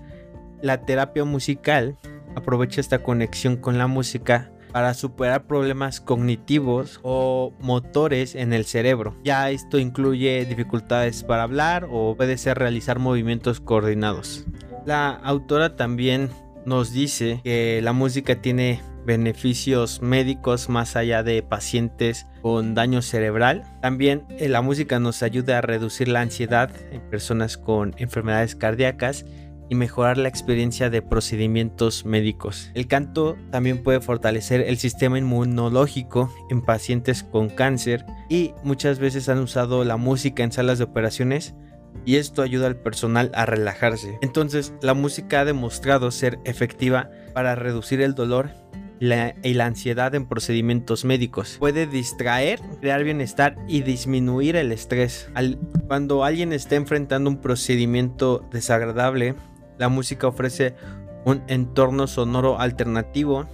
la 0.62 0.82
terapia 0.82 1.24
musical 1.24 1.98
aprovecha 2.36 2.82
esta 2.82 3.04
conexión 3.04 3.58
con 3.58 3.78
la 3.78 3.88
música 3.88 4.52
para 4.72 4.94
superar 4.94 5.48
problemas 5.48 6.02
cognitivos 6.02 7.00
o 7.02 7.54
motores 7.60 8.36
en 8.36 8.54
el 8.54 8.66
cerebro. 8.66 9.16
Ya 9.24 9.50
esto 9.50 9.80
incluye 9.80 10.46
dificultades 10.46 11.24
para 11.24 11.44
hablar 11.44 11.88
o 11.90 12.16
puede 12.16 12.38
ser 12.38 12.60
realizar 12.60 13.00
movimientos 13.00 13.60
coordinados. 13.60 14.46
La 14.86 15.10
autora 15.10 15.76
también 15.76 16.30
nos 16.68 16.92
dice 16.92 17.40
que 17.46 17.80
la 17.82 17.94
música 17.94 18.42
tiene 18.42 18.82
beneficios 19.06 20.02
médicos 20.02 20.68
más 20.68 20.98
allá 20.98 21.24
de 21.24 21.42
pacientes 21.42 22.28
con 22.42 22.76
daño 22.76 23.02
cerebral. 23.02 23.64
También 23.82 24.26
eh, 24.38 24.50
la 24.50 24.62
música 24.62 25.00
nos 25.00 25.24
ayuda 25.24 25.60
a 25.60 25.62
reducir 25.62 26.10
la 26.10 26.20
ansiedad 26.20 26.70
en 26.92 27.00
personas 27.10 27.58
con 27.58 27.96
enfermedades 27.98 28.56
cardíacas 28.56 29.26
y 29.70 29.76
mejorar 29.76 30.18
la 30.18 30.28
experiencia 30.28 30.90
de 30.90 31.02
procedimientos 31.02 32.06
médicos. 32.06 32.70
El 32.74 32.88
canto 32.88 33.38
también 33.50 33.82
puede 33.82 34.02
fortalecer 34.02 34.60
el 34.60 34.78
sistema 34.78 35.18
inmunológico 35.18 36.30
en 36.50 36.62
pacientes 36.62 37.24
con 37.24 37.48
cáncer 37.48 38.06
y 38.30 38.52
muchas 38.66 39.00
veces 39.00 39.30
han 39.30 39.40
usado 39.40 39.86
la 39.86 39.96
música 39.96 40.44
en 40.44 40.52
salas 40.52 40.80
de 40.80 40.84
operaciones 40.84 41.56
y 42.06 42.16
esto 42.16 42.42
ayuda 42.42 42.68
al 42.68 42.78
personal 42.78 43.32
a 43.34 43.46
relajarse. 43.46 44.18
Entonces, 44.22 44.74
la 44.82 44.94
música 44.94 45.42
ha 45.42 45.46
demostrado 45.46 46.12
ser 46.12 46.40
efectiva 46.46 47.10
para 47.34 47.56
reducir 47.56 48.02
el 48.02 48.16
dolor 48.16 48.52
y 49.00 49.54
la 49.54 49.66
ansiedad 49.66 50.16
en 50.16 50.26
procedimientos 50.26 51.06
médicos. 51.06 51.58
Puede 51.60 51.86
distraer, 51.88 52.60
crear 52.82 53.04
bienestar 53.04 53.56
y 53.68 53.82
disminuir 53.82 54.56
el 54.56 54.72
estrés. 54.72 55.30
cuando 55.88 56.24
alguien 56.24 56.54
está 56.54 56.76
enfrentando 56.76 57.30
un 57.30 57.38
procedimiento 57.38 58.48
desagradable, 58.52 59.36
la 59.78 59.90
música 59.90 60.28
ofrece 60.28 60.76
un 61.26 61.44
entorno 61.48 62.08
sonoro 62.08 62.60
alternativo 62.60 63.48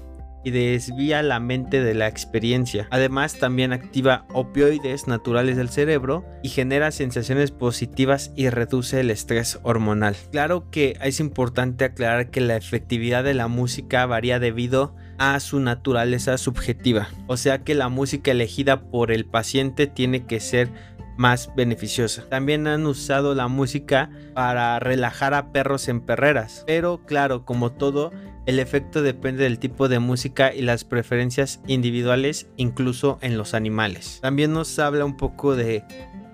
y 0.44 0.52
desvía 0.52 1.24
la 1.24 1.40
mente 1.40 1.82
de 1.82 1.94
la 1.94 2.08
experiencia. 2.08 2.88
Además, 2.92 3.40
también 3.40 3.74
activa 3.74 4.26
opioides 4.34 5.08
naturales 5.08 5.58
del 5.58 5.70
cerebro 5.70 6.26
y 6.44 6.50
genera 6.50 6.92
sensaciones 6.92 7.52
positivas 7.52 8.32
y 8.36 8.50
reduce 8.50 9.00
el 9.00 9.12
estrés 9.12 9.60
hormonal. 9.64 10.16
Claro 10.32 10.70
que 10.70 10.98
es 11.02 11.20
importante 11.20 11.86
aclarar 11.86 12.30
que 12.30 12.42
la 12.42 12.56
efectividad 12.58 13.24
de 13.24 13.34
la 13.34 13.48
música 13.48 14.06
varía 14.06 14.40
debido 14.40 14.96
a 15.18 15.40
su 15.40 15.60
naturaleza 15.60 16.38
subjetiva. 16.38 17.08
O 17.28 17.38
sea 17.38 17.64
que 17.64 17.76
la 17.76 17.90
música 17.90 18.32
elegida 18.32 18.82
por 18.90 19.12
el 19.12 19.26
paciente 19.26 19.88
tiene 19.88 20.26
que 20.26 20.40
ser 20.40 20.70
más 21.18 21.52
beneficiosa. 21.56 22.28
También 22.30 22.68
han 22.68 22.86
usado 22.86 23.36
la 23.36 23.48
música 23.48 24.10
para 24.34 24.80
relajar 24.80 25.34
a 25.34 25.52
perros 25.52 25.88
en 25.88 26.02
perreras, 26.02 26.64
pero 26.68 27.02
claro, 27.06 27.46
como 27.46 27.72
todo, 27.72 28.12
el 28.46 28.60
efecto 28.60 29.02
depende 29.02 29.44
del 29.44 29.60
tipo 29.60 29.88
de 29.88 30.00
música 30.00 30.54
y 30.54 30.62
las 30.62 30.84
preferencias 30.84 31.62
individuales, 31.68 32.48
incluso 32.58 33.18
en 33.22 33.38
los 33.38 33.54
animales. 33.54 34.20
También 34.22 34.54
nos 34.54 34.78
habla 34.80 35.06
un 35.06 35.16
poco 35.16 35.56
de 35.56 35.84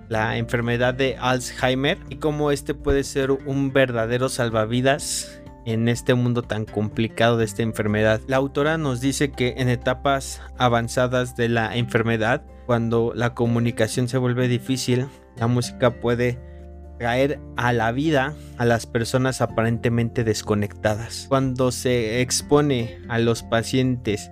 la 0.07 0.37
enfermedad 0.37 0.95
de 0.95 1.17
Alzheimer 1.19 1.99
y 2.09 2.15
cómo 2.15 2.51
este 2.51 2.73
puede 2.73 3.03
ser 3.03 3.31
un 3.31 3.71
verdadero 3.71 4.27
salvavidas 4.27 5.39
en 5.65 5.87
este 5.87 6.15
mundo 6.15 6.41
tan 6.41 6.65
complicado 6.65 7.37
de 7.37 7.45
esta 7.45 7.61
enfermedad. 7.61 8.21
La 8.27 8.37
autora 8.37 8.79
nos 8.79 9.01
dice 9.01 9.31
que 9.31 9.55
en 9.57 9.69
etapas 9.69 10.41
avanzadas 10.57 11.35
de 11.35 11.49
la 11.49 11.75
enfermedad, 11.77 12.43
cuando 12.69 13.13
la 13.15 13.33
comunicación 13.33 14.07
se 14.07 14.19
vuelve 14.19 14.47
difícil, 14.47 15.07
la 15.37 15.47
música 15.47 15.99
puede 15.99 16.37
traer 16.99 17.39
a 17.57 17.73
la 17.73 17.91
vida 17.91 18.35
a 18.59 18.65
las 18.65 18.85
personas 18.85 19.41
aparentemente 19.41 20.23
desconectadas. 20.23 21.25
Cuando 21.29 21.71
se 21.71 22.21
expone 22.21 22.99
a 23.07 23.17
los 23.17 23.41
pacientes 23.41 24.29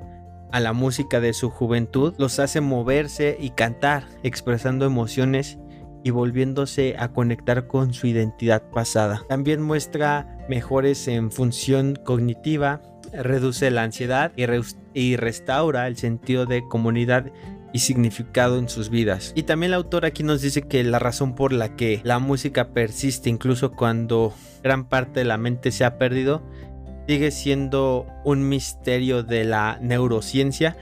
a 0.52 0.60
la 0.60 0.74
música 0.74 1.20
de 1.20 1.34
su 1.34 1.50
juventud, 1.50 2.14
los 2.20 2.38
hace 2.38 2.62
moverse 2.62 3.38
y 3.40 3.50
cantar, 3.50 4.04
expresando 4.22 4.86
emociones 4.86 5.58
y 6.04 6.12
volviéndose 6.12 6.96
a 7.00 7.14
conectar 7.14 7.66
con 7.66 7.92
su 7.92 8.06
identidad 8.06 8.62
pasada. 8.70 9.24
También 9.28 9.64
muestra 9.64 10.38
mejores 10.48 11.08
en 11.08 11.32
función 11.32 11.96
cognitiva, 12.06 12.84
reduce 13.12 13.72
la 13.72 13.82
ansiedad 13.82 14.32
y, 14.94 15.16
restaura 15.16 15.88
el 15.88 15.98
sentido 15.98 16.46
de 16.46 16.68
comunidad 16.68 17.32
significado 17.80 18.58
en 18.58 18.70
sus 18.70 18.90
vidas. 18.90 19.34
Y 19.36 19.44
también 19.44 19.72
la 19.72 19.78
autora 19.78 20.10
aquí 20.10 20.24
nos 20.24 20.42
dice 20.42 20.62
que 20.64 20.84
la 20.84 21.00
razón 21.00 21.36
por 21.36 21.54
la 21.54 21.76
que 21.76 22.02
la 22.04 22.20
música 22.20 22.70
persiste 22.70 23.30
incluso 23.30 23.72
cuando 23.72 24.34
gran 24.64 24.88
parte 24.88 25.22
de 25.22 25.26
la 25.26 25.38
mente 25.38 25.72
se 25.72 25.86
ha 25.86 25.98
perdido 25.98 26.42
sigue 27.08 27.32
siendo 27.32 28.06
un 28.26 28.50
misterio 28.50 29.24
de 29.24 29.46
la 29.46 29.80
neurociencia, 29.82 30.76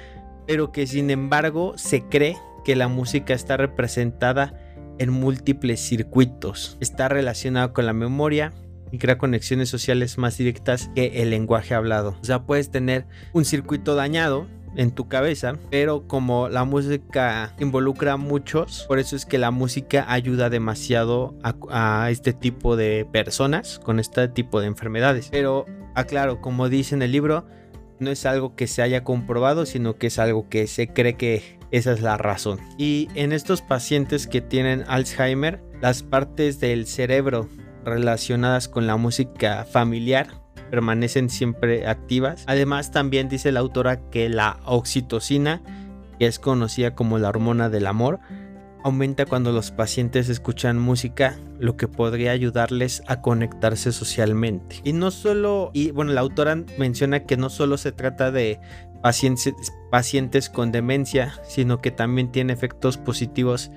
pero 0.47 0.71
que 0.71 0.87
sin 0.87 1.11
embargo 1.11 1.73
se 1.77 2.01
cree 2.01 2.35
que 2.63 2.75
la 2.75 2.87
música 2.87 3.33
está 3.33 3.57
representada 3.57 4.59
en 4.97 5.11
múltiples 5.11 5.79
circuitos. 5.79 6.77
Está 6.79 7.09
relacionado 7.09 7.73
con 7.73 7.85
la 7.85 7.93
memoria 7.93 8.53
y 8.91 8.97
crea 8.97 9.17
conexiones 9.17 9.69
sociales 9.69 10.17
más 10.17 10.37
directas 10.37 10.89
que 10.95 11.21
el 11.21 11.29
lenguaje 11.29 11.75
hablado. 11.75 12.17
O 12.21 12.25
sea, 12.25 12.43
puedes 12.43 12.71
tener 12.71 13.05
un 13.33 13.45
circuito 13.45 13.95
dañado 13.95 14.47
en 14.75 14.91
tu 14.91 15.07
cabeza, 15.07 15.57
pero 15.69 16.07
como 16.07 16.49
la 16.49 16.63
música 16.65 17.55
involucra 17.59 18.13
a 18.13 18.17
muchos, 18.17 18.85
por 18.87 18.99
eso 18.99 19.15
es 19.15 19.25
que 19.25 19.37
la 19.37 19.51
música 19.51 20.05
ayuda 20.07 20.49
demasiado 20.49 21.35
a, 21.69 22.09
este 22.09 22.33
tipo 22.33 22.75
de 22.75 23.07
personas 23.11 23.79
con 23.79 23.99
este 23.99 24.27
tipo 24.27 24.59
de 24.61 24.67
enfermedades. 24.67 25.29
Pero 25.31 25.65
aclaro, 25.95 26.41
como 26.41 26.69
dice 26.69 26.95
en 26.95 27.01
el 27.01 27.11
libro, 27.11 27.45
no 27.99 28.09
es 28.11 28.25
algo 28.25 28.55
que 28.55 28.67
se 28.67 28.81
haya 28.81 29.03
comprobado, 29.03 29.65
sino 29.65 29.95
que 29.95 30.07
es 30.07 30.19
algo 30.19 30.49
que 30.49 30.67
se 30.67 30.87
cree 30.87 31.15
que 31.15 31.59
esa 31.71 31.93
es 31.93 32.01
la 32.01 32.17
razón. 32.17 32.59
Y 32.77 33.07
en 33.15 33.31
estos 33.31 33.61
pacientes 33.61 34.27
que 34.27 34.41
tienen 34.41 34.83
Alzheimer, 34.87 35.61
las 35.81 36.03
partes 36.03 36.59
del 36.59 36.87
cerebro 36.87 37.49
relacionadas 37.83 38.67
con 38.67 38.87
la 38.87 38.97
música 38.97 39.65
familiar 39.65 40.44
permanecen 40.69 41.29
siempre 41.29 41.87
activas. 41.87 42.43
Además, 42.47 42.91
también 42.91 43.29
dice 43.29 43.51
la 43.51 43.59
autora 43.59 44.09
que 44.09 44.29
la 44.29 44.59
oxitocina, 44.65 45.61
que 46.19 46.27
es 46.27 46.39
conocida 46.39 46.95
como 46.95 47.17
la 47.19 47.29
hormona 47.29 47.69
del 47.69 47.87
amor, 47.87 48.19
aumenta 48.83 49.25
cuando 49.25 49.51
los 49.51 49.71
pacientes 49.71 50.29
escuchan 50.29 50.77
música, 50.77 51.39
lo 51.59 51.75
que 51.75 51.87
podría 51.87 52.31
ayudarles 52.31 53.01
a 53.07 53.21
conectarse 53.21 53.91
socialmente. 53.91 54.79
Y 54.83 54.93
no 54.93 55.09
solo, 55.09 55.71
y 55.73 55.89
bueno, 55.89 56.13
la 56.13 56.21
autora 56.21 56.63
menciona 56.77 57.21
que 57.21 57.35
no 57.35 57.49
solo 57.49 57.77
se 57.77 57.91
trata 57.91 58.29
de 58.29 58.59
pacientes, 59.01 59.53
pacientes 59.89 60.51
con 60.51 60.71
demencia, 60.71 61.33
sino 61.47 61.81
que 61.81 61.89
también 61.89 62.31
tiene 62.31 62.53
efectos 62.53 62.97
positivos 62.97 63.71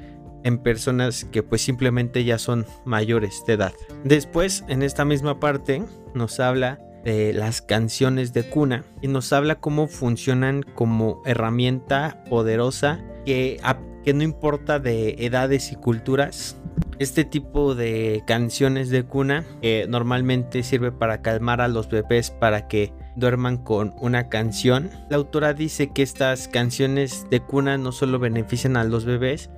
en 0.44 0.59
personas 0.59 1.24
que 1.24 1.42
pues 1.42 1.62
simplemente 1.62 2.24
ya 2.24 2.38
son 2.38 2.66
mayores 2.85 3.42
de 3.46 3.55
edad. 3.55 3.72
Después, 4.05 4.64
en 4.68 4.83
esta 4.83 5.05
misma 5.05 5.40
parte, 5.40 5.83
nos 6.14 6.40
habla 6.40 6.79
de 7.05 7.33
las 7.33 7.62
canciones 7.62 8.33
de 8.33 8.48
cuna 8.48 8.85
y 9.01 9.09
nos 9.09 9.33
habla 9.33 9.61
cómo 9.61 9.87
funcionan 9.87 10.62
como 10.62 11.22
herramienta 11.24 12.22
poderosa 12.29 13.01
que, 13.24 13.61
que 14.05 14.14
no 14.14 14.22
importa 14.22 14.79
de 14.79 15.16
edades 15.18 15.72
y 15.72 15.77
culturas. 15.77 16.57
Este 16.98 17.24
tipo 17.24 17.77
de 17.77 18.24
canciones 18.27 18.90
de 18.90 19.05
cuna 19.05 19.44
que 19.62 19.87
normalmente 19.88 20.62
sirve 20.64 20.90
para 20.90 21.22
calmar 21.22 21.61
a 21.61 21.68
los 21.68 21.88
bebés 21.88 22.31
para 22.31 22.66
que 22.66 22.92
duerman 23.14 23.59
con 23.59 23.94
una 24.01 24.29
canción. 24.29 24.90
La 25.09 25.16
autora 25.16 25.55
dice 25.55 25.92
que 25.92 26.03
estas 26.03 26.48
canciones 26.48 27.27
de 27.31 27.40
cuna 27.40 27.79
no 27.79 27.92
solo 27.92 28.18
benefician 28.18 28.77
a 28.77 28.85
los 28.85 29.05
bebés, 29.05 29.51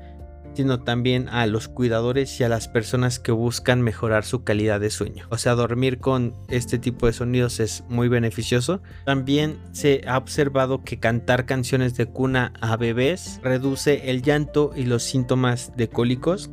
sino 0.55 0.83
también 0.83 1.29
a 1.29 1.47
los 1.47 1.69
cuidadores 1.69 2.39
y 2.41 2.45
a 2.45 2.49
las 2.49 2.69
personas 2.69 3.19
que 3.19 3.33
buscan 3.33 3.83
mejorar 3.83 4.25
su 4.25 4.45
calidad 4.45 4.81
de 4.81 4.91
sueño. 4.91 5.27
O 5.31 5.39
sea, 5.39 5.55
dormir 5.55 5.99
con 5.99 6.35
este 6.49 6.79
tipo 6.79 7.07
de 7.07 7.13
sonidos 7.13 7.61
es 7.61 7.85
muy 7.89 8.09
beneficioso. 8.09 8.83
También 9.05 9.59
se 9.73 10.03
ha 10.07 10.19
observado 10.19 10.83
que 10.83 10.99
cantar 10.99 11.47
canciones 11.47 11.97
de 11.97 12.07
cuna 12.07 12.53
a 12.61 12.77
bebés 12.77 13.41
reduce 13.43 14.11
el 14.11 14.23
llanto 14.23 14.73
y 14.75 14.85
los 14.85 15.03
síntomas 15.03 15.73
de 15.77 15.89
cólicos. 15.89 16.51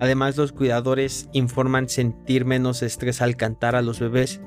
Además, 0.00 0.36
los 0.36 0.52
cuidadores 0.52 1.28
informan 1.32 1.88
sentir 1.88 2.44
menos 2.44 2.82
estrés 2.82 3.22
al 3.22 3.36
cantar 3.36 3.76
a 3.76 3.82
los 3.82 4.00
bebés 4.00 4.40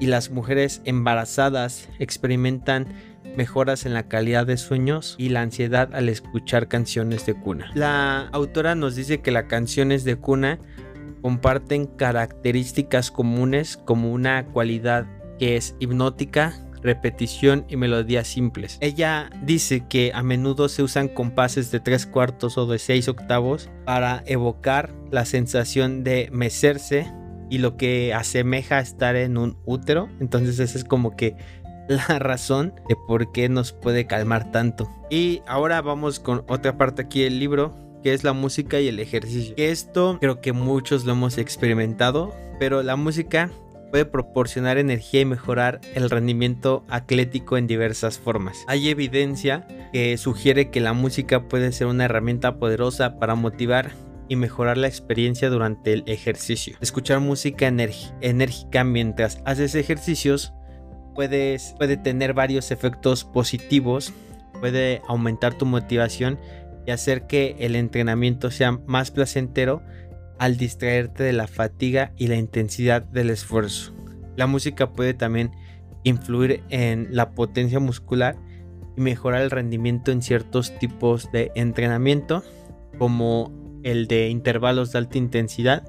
y 0.00 0.06
las 0.06 0.30
mujeres 0.30 0.80
embarazadas 0.84 1.88
experimentan 1.98 2.94
mejoras 3.36 3.86
en 3.86 3.94
la 3.94 4.08
calidad 4.08 4.46
de 4.46 4.56
sueños 4.56 5.14
y 5.18 5.28
la 5.28 5.42
ansiedad 5.42 5.94
al 5.94 6.08
escuchar 6.08 6.68
canciones 6.68 7.26
de 7.26 7.34
cuna. 7.34 7.70
La 7.74 8.28
autora 8.32 8.74
nos 8.74 8.96
dice 8.96 9.20
que 9.20 9.30
las 9.30 9.44
canciones 9.44 10.04
de 10.04 10.16
cuna 10.16 10.58
comparten 11.22 11.86
características 11.86 13.10
comunes 13.10 13.76
como 13.76 14.12
una 14.12 14.46
cualidad 14.46 15.06
que 15.38 15.56
es 15.56 15.74
hipnótica, 15.78 16.64
repetición 16.82 17.64
y 17.68 17.76
melodías 17.76 18.28
simples. 18.28 18.78
Ella 18.80 19.30
dice 19.42 19.84
que 19.88 20.12
a 20.14 20.22
menudo 20.22 20.68
se 20.68 20.82
usan 20.82 21.08
compases 21.08 21.70
de 21.70 21.80
tres 21.80 22.06
cuartos 22.06 22.58
o 22.58 22.66
de 22.66 22.78
seis 22.78 23.08
octavos 23.08 23.70
para 23.84 24.22
evocar 24.26 24.92
la 25.10 25.24
sensación 25.24 26.04
de 26.04 26.28
mecerse 26.32 27.12
y 27.50 27.58
lo 27.58 27.76
que 27.76 28.12
asemeja 28.14 28.78
a 28.78 28.80
estar 28.80 29.16
en 29.16 29.38
un 29.38 29.56
útero. 29.64 30.08
Entonces 30.20 30.58
esa 30.58 30.78
es 30.78 30.84
como 30.84 31.16
que 31.16 31.36
la 31.88 32.18
razón 32.18 32.74
de 32.88 32.96
por 32.96 33.32
qué 33.32 33.48
nos 33.48 33.72
puede 33.72 34.06
calmar 34.06 34.50
tanto. 34.52 34.90
Y 35.10 35.42
ahora 35.46 35.80
vamos 35.80 36.20
con 36.20 36.44
otra 36.48 36.76
parte 36.76 37.02
aquí 37.02 37.22
del 37.22 37.38
libro, 37.38 37.74
que 38.02 38.12
es 38.14 38.24
la 38.24 38.32
música 38.32 38.80
y 38.80 38.88
el 38.88 39.00
ejercicio. 39.00 39.54
Esto 39.56 40.18
creo 40.20 40.40
que 40.40 40.52
muchos 40.52 41.04
lo 41.04 41.12
hemos 41.12 41.38
experimentado, 41.38 42.34
pero 42.58 42.82
la 42.82 42.96
música 42.96 43.50
puede 43.90 44.04
proporcionar 44.04 44.78
energía 44.78 45.22
y 45.22 45.24
mejorar 45.24 45.80
el 45.94 46.10
rendimiento 46.10 46.84
atlético 46.88 47.56
en 47.56 47.66
diversas 47.66 48.18
formas. 48.18 48.64
Hay 48.68 48.88
evidencia 48.88 49.66
que 49.92 50.16
sugiere 50.18 50.70
que 50.70 50.80
la 50.80 50.92
música 50.92 51.48
puede 51.48 51.72
ser 51.72 51.86
una 51.86 52.04
herramienta 52.04 52.58
poderosa 52.58 53.18
para 53.18 53.34
motivar 53.34 53.92
y 54.28 54.36
mejorar 54.36 54.76
la 54.76 54.88
experiencia 54.88 55.48
durante 55.48 55.94
el 55.94 56.04
ejercicio. 56.06 56.76
Escuchar 56.82 57.20
música 57.20 57.66
enérgica 57.66 58.84
mientras 58.84 59.40
haces 59.46 59.74
ejercicios 59.74 60.52
puedes, 61.18 61.74
puede 61.76 61.96
tener 61.96 62.32
varios 62.32 62.70
efectos 62.70 63.24
positivos, 63.24 64.14
puede 64.60 65.02
aumentar 65.08 65.52
tu 65.52 65.66
motivación 65.66 66.38
y 66.86 66.92
hacer 66.92 67.26
que 67.26 67.56
el 67.58 67.74
entrenamiento 67.74 68.52
sea 68.52 68.78
más 68.86 69.10
placentero 69.10 69.82
al 70.38 70.56
distraerte 70.56 71.24
de 71.24 71.32
la 71.32 71.48
fatiga 71.48 72.12
y 72.16 72.28
la 72.28 72.36
intensidad 72.36 73.02
del 73.02 73.30
esfuerzo. 73.30 73.96
La 74.36 74.46
música 74.46 74.92
puede 74.92 75.12
también 75.12 75.50
influir 76.04 76.62
en 76.68 77.08
la 77.10 77.32
potencia 77.32 77.80
muscular 77.80 78.36
y 78.96 79.00
mejorar 79.00 79.42
el 79.42 79.50
rendimiento 79.50 80.12
en 80.12 80.22
ciertos 80.22 80.78
tipos 80.78 81.32
de 81.32 81.50
entrenamiento 81.56 82.44
como 82.96 83.50
el 83.82 84.06
de 84.06 84.28
intervalos 84.28 84.92
de 84.92 84.98
alta 84.98 85.18
intensidad. 85.18 85.82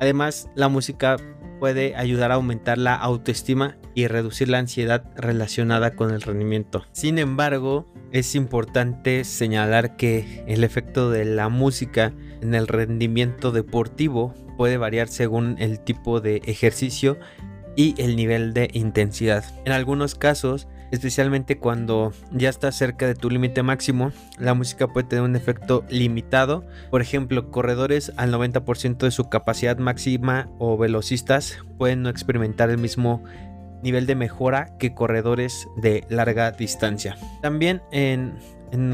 Además, 0.00 0.50
la 0.56 0.68
música 0.68 1.16
puede 1.60 1.94
ayudar 1.94 2.32
a 2.32 2.34
aumentar 2.34 2.76
la 2.76 2.96
autoestima 2.96 3.78
y 3.98 4.06
reducir 4.06 4.48
la 4.48 4.58
ansiedad 4.58 5.02
relacionada 5.16 5.96
con 5.96 6.12
el 6.12 6.22
rendimiento. 6.22 6.84
Sin 6.92 7.18
embargo, 7.18 7.92
es 8.12 8.36
importante 8.36 9.24
señalar 9.24 9.96
que 9.96 10.44
el 10.46 10.62
efecto 10.62 11.10
de 11.10 11.24
la 11.24 11.48
música 11.48 12.12
en 12.40 12.54
el 12.54 12.68
rendimiento 12.68 13.50
deportivo 13.50 14.36
puede 14.56 14.76
variar 14.76 15.08
según 15.08 15.56
el 15.58 15.80
tipo 15.80 16.20
de 16.20 16.42
ejercicio 16.44 17.18
y 17.74 18.00
el 18.00 18.14
nivel 18.14 18.54
de 18.54 18.70
intensidad. 18.72 19.44
En 19.64 19.72
algunos 19.72 20.14
casos, 20.14 20.68
especialmente 20.92 21.58
cuando 21.58 22.12
ya 22.30 22.50
estás 22.50 22.76
cerca 22.76 23.04
de 23.04 23.16
tu 23.16 23.30
límite 23.30 23.64
máximo, 23.64 24.12
la 24.38 24.54
música 24.54 24.86
puede 24.86 25.08
tener 25.08 25.24
un 25.24 25.34
efecto 25.34 25.84
limitado. 25.90 26.64
Por 26.92 27.02
ejemplo, 27.02 27.50
corredores 27.50 28.12
al 28.16 28.32
90% 28.32 28.98
de 28.98 29.10
su 29.10 29.28
capacidad 29.28 29.76
máxima 29.78 30.48
o 30.58 30.78
velocistas 30.78 31.58
pueden 31.78 32.02
no 32.02 32.10
experimentar 32.10 32.70
el 32.70 32.78
mismo 32.78 33.24
nivel 33.82 34.06
de 34.06 34.14
mejora 34.14 34.76
que 34.78 34.94
corredores 34.94 35.68
de 35.76 36.04
larga 36.08 36.50
distancia. 36.52 37.16
También 37.42 37.82
en, 37.92 38.34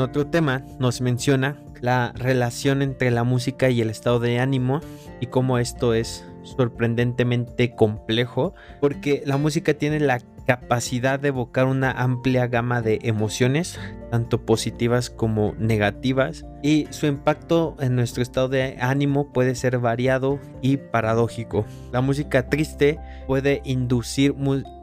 otro 0.01 0.27
tema 0.27 0.63
nos 0.79 1.01
menciona 1.01 1.57
la 1.81 2.13
relación 2.15 2.81
entre 2.83 3.11
la 3.11 3.25
música 3.25 3.71
y 3.71 3.81
el 3.81 3.91
estado 3.91 4.21
de 4.21 4.39
ánimo 4.39 4.81
y 5.21 5.27
cómo 5.27 5.59
esto 5.59 5.95
es 5.95 6.25
sorprendentemente 6.43 7.75
complejo 7.75 8.55
porque 8.81 9.23
la 9.27 9.37
música 9.37 9.75
tiene 9.75 9.99
la 10.01 10.21
capacidad 10.47 11.19
de 11.19 11.29
evocar 11.29 11.67
una 11.67 11.91
amplia 11.91 12.47
gama 12.47 12.83
de 12.83 12.99
emociones, 13.03 13.79
tanto 14.11 14.45
positivas 14.45 15.11
como 15.11 15.55
negativas, 15.59 16.45
y 16.63 16.87
su 16.91 17.07
impacto 17.07 17.77
en 17.81 17.97
nuestro 17.97 18.23
estado 18.23 18.49
de 18.49 18.77
ánimo 18.81 19.33
puede 19.33 19.55
ser 19.55 19.79
variado 19.79 20.39
y 20.63 20.77
paradójico. 20.77 21.65
La 21.93 22.01
música 22.01 22.49
triste 22.49 22.99
puede 23.27 23.63
inducir 23.65 24.35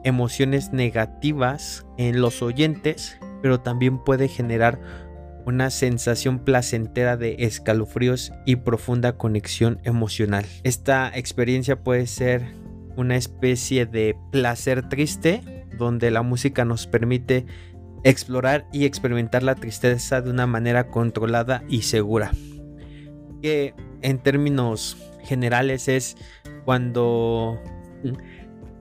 emociones 0.04 0.72
negativas 0.72 1.86
en 1.96 2.20
los 2.20 2.42
oyentes, 2.42 3.18
pero 3.42 3.60
también 3.60 3.98
puede 3.98 4.28
generar 4.28 4.80
una 5.44 5.70
sensación 5.70 6.38
placentera 6.38 7.16
de 7.16 7.36
escalofríos 7.40 8.32
y 8.46 8.56
profunda 8.56 9.16
conexión 9.16 9.80
emocional. 9.84 10.44
Esta 10.62 11.10
experiencia 11.12 11.80
puede 11.80 12.06
ser 12.06 12.61
una 12.96 13.16
especie 13.16 13.86
de 13.86 14.16
placer 14.30 14.88
triste 14.88 15.66
donde 15.78 16.10
la 16.10 16.22
música 16.22 16.64
nos 16.64 16.86
permite 16.86 17.46
explorar 18.04 18.66
y 18.72 18.84
experimentar 18.84 19.42
la 19.42 19.54
tristeza 19.54 20.20
de 20.20 20.30
una 20.30 20.46
manera 20.46 20.88
controlada 20.88 21.62
y 21.68 21.82
segura. 21.82 22.32
Que 23.40 23.74
en 24.02 24.18
términos 24.18 24.96
generales 25.24 25.88
es 25.88 26.16
cuando 26.64 27.58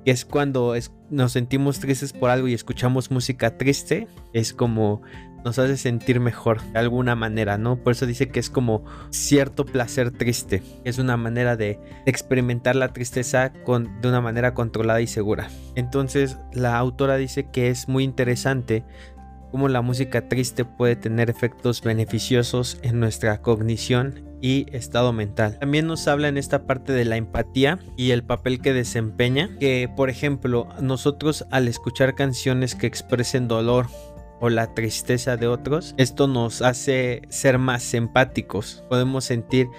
es 0.06 0.26
cuando 0.26 0.74
nos 1.10 1.32
sentimos 1.34 1.80
tristes 1.80 2.14
por 2.14 2.30
algo 2.32 2.48
y 2.48 2.54
escuchamos 2.54 3.12
música 3.12 3.58
triste, 3.58 4.08
es 4.34 4.54
como 4.54 5.02
nos 5.44 5.60
hace 5.60 5.78
sentir 5.78 6.20
mejor 6.20 6.62
de 6.72 6.80
alguna 6.80 7.16
manera, 7.16 7.58
¿no? 7.58 7.78
Por 7.78 7.92
eso 7.92 8.06
dice 8.06 8.30
que 8.30 8.40
es 8.40 8.50
como 8.50 8.84
cierto 9.10 9.66
placer 9.66 10.12
triste. 10.12 10.64
Es 10.84 10.98
una 10.98 11.18
manera 11.18 11.56
de 11.56 11.80
experimentar 12.06 12.76
la 12.76 12.94
tristeza 12.94 13.52
con, 13.64 14.02
de 14.02 14.10
una 14.10 14.22
manera 14.22 14.54
controlada 14.54 15.02
y 15.02 15.08
segura. 15.08 15.50
Entonces 15.76 16.38
la 16.54 16.78
autora 16.78 17.18
dice 17.18 17.50
que 17.52 17.70
es 17.70 17.88
muy 17.88 18.04
interesante 18.04 18.84
cómo 19.52 19.68
la 19.68 19.82
música 19.82 20.28
triste 20.28 20.66
puede 20.66 20.96
tener 20.96 21.30
efectos 21.30 21.82
beneficiosos 21.82 22.80
en 22.82 23.00
nuestra 23.00 23.42
cognición 23.42 24.32
y 24.42 24.66
estado 24.72 25.14
mental. 25.14 25.60
También 25.60 25.86
nos 25.86 26.08
habla 26.08 26.28
en 26.28 26.38
esta 26.38 26.66
parte 26.66 26.94
de 26.94 27.06
la 27.06 27.18
empatía 27.18 27.80
y 27.96 28.12
el 28.12 28.24
papel 28.24 28.60
que 28.60 28.74
desempeña, 28.74 29.56
que 29.60 29.90
por 29.96 30.10
ejemplo 30.10 30.68
nosotros 30.82 31.46
al 31.52 31.68
escuchar 31.68 32.16
canciones 32.16 32.74
que 32.74 32.88
expresen 32.88 33.48
dolor 33.48 33.88
o 34.42 34.50
la 34.50 34.74
tristeza 34.74 35.38
de 35.38 35.48
otros, 35.48 35.96
esto 35.98 36.28
nos 36.28 36.62
hace 36.62 37.22
ser 37.30 37.60
más 37.60 37.94
empáticos. 37.94 38.84
Podemos 38.90 39.24
sentir 39.24 39.70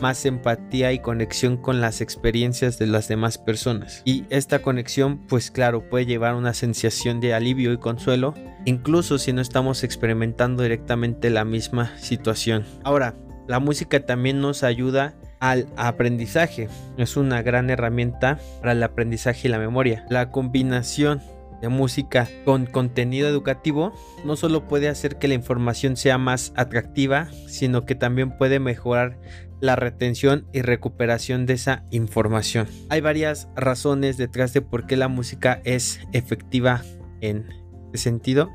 más 0.00 0.26
empatía 0.26 0.92
y 0.92 1.00
conexión 1.00 1.56
con 1.56 1.80
las 1.80 2.00
experiencias 2.00 2.78
de 2.78 2.86
las 2.86 3.08
demás 3.08 3.38
personas. 3.38 4.02
Y 4.04 4.24
esta 4.30 4.60
conexión, 4.60 5.18
pues 5.28 5.50
claro, 5.50 5.88
puede 5.88 6.06
llevar 6.06 6.34
una 6.34 6.54
sensación 6.54 7.20
de 7.20 7.34
alivio 7.34 7.72
y 7.72 7.78
consuelo, 7.78 8.34
incluso 8.64 9.18
si 9.18 9.32
no 9.32 9.40
estamos 9.40 9.84
experimentando 9.84 10.62
directamente 10.62 11.30
la 11.30 11.44
misma 11.44 11.96
situación. 11.98 12.64
Ahora, 12.84 13.14
la 13.46 13.60
música 13.60 14.04
también 14.04 14.40
nos 14.40 14.62
ayuda 14.62 15.14
al 15.40 15.68
aprendizaje. 15.76 16.68
Es 16.96 17.16
una 17.16 17.42
gran 17.42 17.70
herramienta 17.70 18.38
para 18.60 18.72
el 18.72 18.82
aprendizaje 18.82 19.48
y 19.48 19.50
la 19.50 19.58
memoria. 19.58 20.04
La 20.10 20.30
combinación 20.30 21.22
de 21.60 21.68
música 21.68 22.28
con 22.44 22.66
contenido 22.66 23.28
educativo 23.28 23.92
no 24.24 24.36
solo 24.36 24.66
puede 24.66 24.88
hacer 24.88 25.18
que 25.18 25.28
la 25.28 25.34
información 25.34 25.96
sea 25.96 26.18
más 26.18 26.52
atractiva, 26.56 27.28
sino 27.46 27.84
que 27.84 27.94
también 27.94 28.36
puede 28.36 28.60
mejorar 28.60 29.18
la 29.60 29.76
retención 29.76 30.46
y 30.52 30.62
recuperación 30.62 31.46
de 31.46 31.54
esa 31.54 31.84
información. 31.90 32.68
Hay 32.90 33.00
varias 33.00 33.48
razones 33.56 34.16
detrás 34.16 34.52
de 34.52 34.62
por 34.62 34.86
qué 34.86 34.96
la 34.96 35.08
música 35.08 35.60
es 35.64 36.00
efectiva 36.12 36.82
en 37.20 37.46
este 37.86 37.98
sentido. 37.98 38.50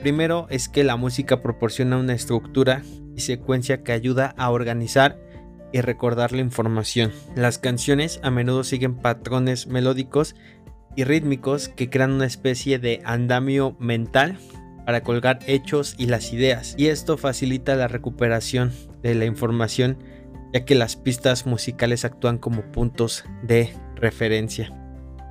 Primero 0.00 0.46
es 0.50 0.68
que 0.68 0.84
la 0.84 0.96
música 0.96 1.42
proporciona 1.42 1.98
una 1.98 2.14
estructura 2.14 2.82
y 3.16 3.20
secuencia 3.20 3.82
que 3.82 3.92
ayuda 3.92 4.34
a 4.36 4.50
organizar 4.50 5.18
y 5.72 5.80
recordar 5.80 6.32
la 6.32 6.40
información. 6.40 7.12
Las 7.34 7.58
canciones 7.58 8.20
a 8.22 8.30
menudo 8.30 8.64
siguen 8.64 8.96
patrones 8.96 9.66
melódicos 9.66 10.34
y 10.98 11.04
rítmicos 11.04 11.68
que 11.68 11.88
crean 11.88 12.10
una 12.10 12.26
especie 12.26 12.80
de 12.80 13.00
andamio 13.04 13.76
mental 13.78 14.36
para 14.84 15.04
colgar 15.04 15.38
hechos 15.46 15.94
y 15.96 16.06
las 16.06 16.32
ideas. 16.32 16.74
Y 16.76 16.88
esto 16.88 17.16
facilita 17.16 17.76
la 17.76 17.86
recuperación 17.86 18.72
de 19.00 19.14
la 19.14 19.24
información 19.24 19.96
ya 20.52 20.64
que 20.64 20.74
las 20.74 20.96
pistas 20.96 21.46
musicales 21.46 22.04
actúan 22.04 22.36
como 22.36 22.62
puntos 22.72 23.24
de 23.44 23.72
referencia. 23.94 24.74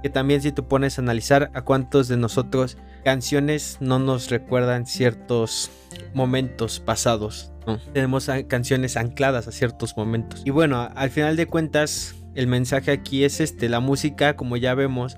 Que 0.04 0.10
también 0.10 0.42
si 0.42 0.54
te 0.54 0.64
pones 0.64 0.98
a 0.98 1.02
analizar 1.02 1.52
a 1.54 1.64
cuántos 1.64 2.08
de 2.08 2.16
nosotros 2.16 2.78
canciones 3.04 3.76
no 3.82 4.00
nos 4.00 4.30
recuerdan 4.30 4.86
ciertos 4.86 5.70
momentos 6.14 6.80
pasados. 6.80 7.52
Tenemos 7.92 8.30
canciones 8.48 8.96
ancladas 8.96 9.50
a 9.50 9.52
ciertos 9.52 9.98
momentos. 9.98 10.44
Y 10.46 10.52
bueno, 10.52 10.90
al 10.96 11.10
final 11.10 11.36
de 11.36 11.46
cuentas, 11.46 12.16
el 12.36 12.48
mensaje 12.48 12.92
aquí 12.92 13.26
es 13.26 13.42
este, 13.42 13.68
la 13.68 13.82
música, 13.82 14.38
como 14.38 14.56
ya 14.56 14.74
vemos, 14.76 15.18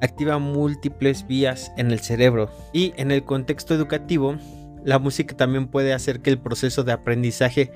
activa 0.00 0.38
múltiples 0.38 1.26
vías 1.26 1.72
en 1.76 1.90
el 1.90 2.00
cerebro 2.00 2.50
y 2.72 2.92
en 2.96 3.10
el 3.10 3.24
contexto 3.24 3.74
educativo, 3.74 4.36
la 4.84 4.98
música 4.98 5.36
también 5.36 5.68
puede 5.68 5.92
hacer 5.92 6.20
que 6.20 6.30
el 6.30 6.38
proceso 6.38 6.84
de 6.84 6.92
aprendizaje 6.92 7.70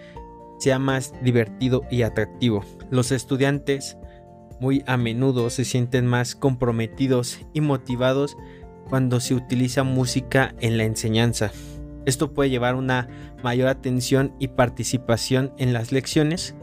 sea 0.58 0.78
más 0.78 1.12
divertido 1.22 1.82
y 1.90 2.02
atractivo. 2.02 2.64
Los 2.90 3.12
estudiantes 3.12 3.98
muy 4.60 4.82
a 4.86 4.96
menudo 4.96 5.50
se 5.50 5.64
sienten 5.64 6.06
más 6.06 6.34
comprometidos 6.34 7.40
y 7.52 7.60
motivados 7.60 8.36
cuando 8.88 9.20
se 9.20 9.34
utiliza 9.34 9.82
música 9.82 10.54
en 10.60 10.78
la 10.78 10.84
enseñanza. 10.84 11.50
Esto 12.06 12.32
puede 12.32 12.50
llevar 12.50 12.74
una 12.74 13.08
mayor 13.42 13.68
atención 13.68 14.34
y 14.38 14.48
participación 14.48 15.52
en 15.58 15.72
las 15.72 15.90
lecciones, 15.90 16.54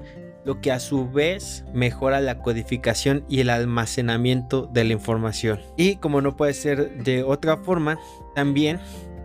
lo 0.45 0.61
que 0.61 0.71
a 0.71 0.79
su 0.79 1.09
vez 1.09 1.63
mejora 1.73 2.19
la 2.19 2.39
codificación 2.39 3.23
y 3.29 3.39
el 3.41 3.49
almacenamiento 3.49 4.69
de 4.73 4.83
la 4.83 4.93
información. 4.93 5.59
Y 5.77 5.97
como 5.97 6.21
no 6.21 6.35
puede 6.35 6.53
ser 6.53 7.03
de 7.03 7.23
otra 7.23 7.57
forma, 7.57 7.99
también 8.35 8.79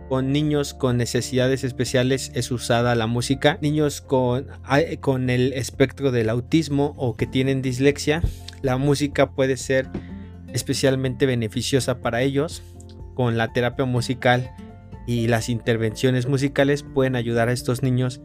con 0.09 0.31
niños 0.31 0.73
con 0.73 0.97
necesidades 0.97 1.63
especiales 1.63 2.31
es 2.33 2.51
usada 2.51 2.95
la 2.95 3.07
música. 3.07 3.57
Niños 3.61 4.01
con, 4.01 4.47
con 5.01 5.29
el 5.29 5.53
espectro 5.53 6.11
del 6.11 6.29
autismo 6.29 6.93
o 6.97 7.15
que 7.15 7.27
tienen 7.27 7.61
dislexia, 7.61 8.21
la 8.61 8.77
música 8.77 9.31
puede 9.31 9.57
ser 9.57 9.89
especialmente 10.53 11.25
beneficiosa 11.25 11.99
para 11.99 12.21
ellos. 12.21 12.63
Con 13.15 13.37
la 13.37 13.51
terapia 13.51 13.85
musical 13.85 14.51
y 15.07 15.27
las 15.27 15.49
intervenciones 15.49 16.27
musicales 16.27 16.83
pueden 16.83 17.15
ayudar 17.15 17.49
a 17.49 17.53
estos 17.53 17.81
niños 17.81 18.21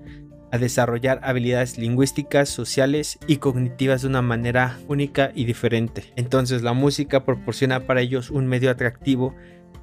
a 0.52 0.58
desarrollar 0.58 1.18
habilidades 1.24 1.78
lingüísticas, 1.78 2.48
sociales 2.48 3.18
y 3.26 3.38
cognitivas 3.38 4.02
de 4.02 4.08
una 4.08 4.22
manera 4.22 4.78
única 4.86 5.32
y 5.34 5.46
diferente. 5.46 6.12
Entonces 6.14 6.62
la 6.62 6.74
música 6.74 7.24
proporciona 7.24 7.80
para 7.80 8.02
ellos 8.02 8.30
un 8.30 8.46
medio 8.46 8.70
atractivo 8.70 9.34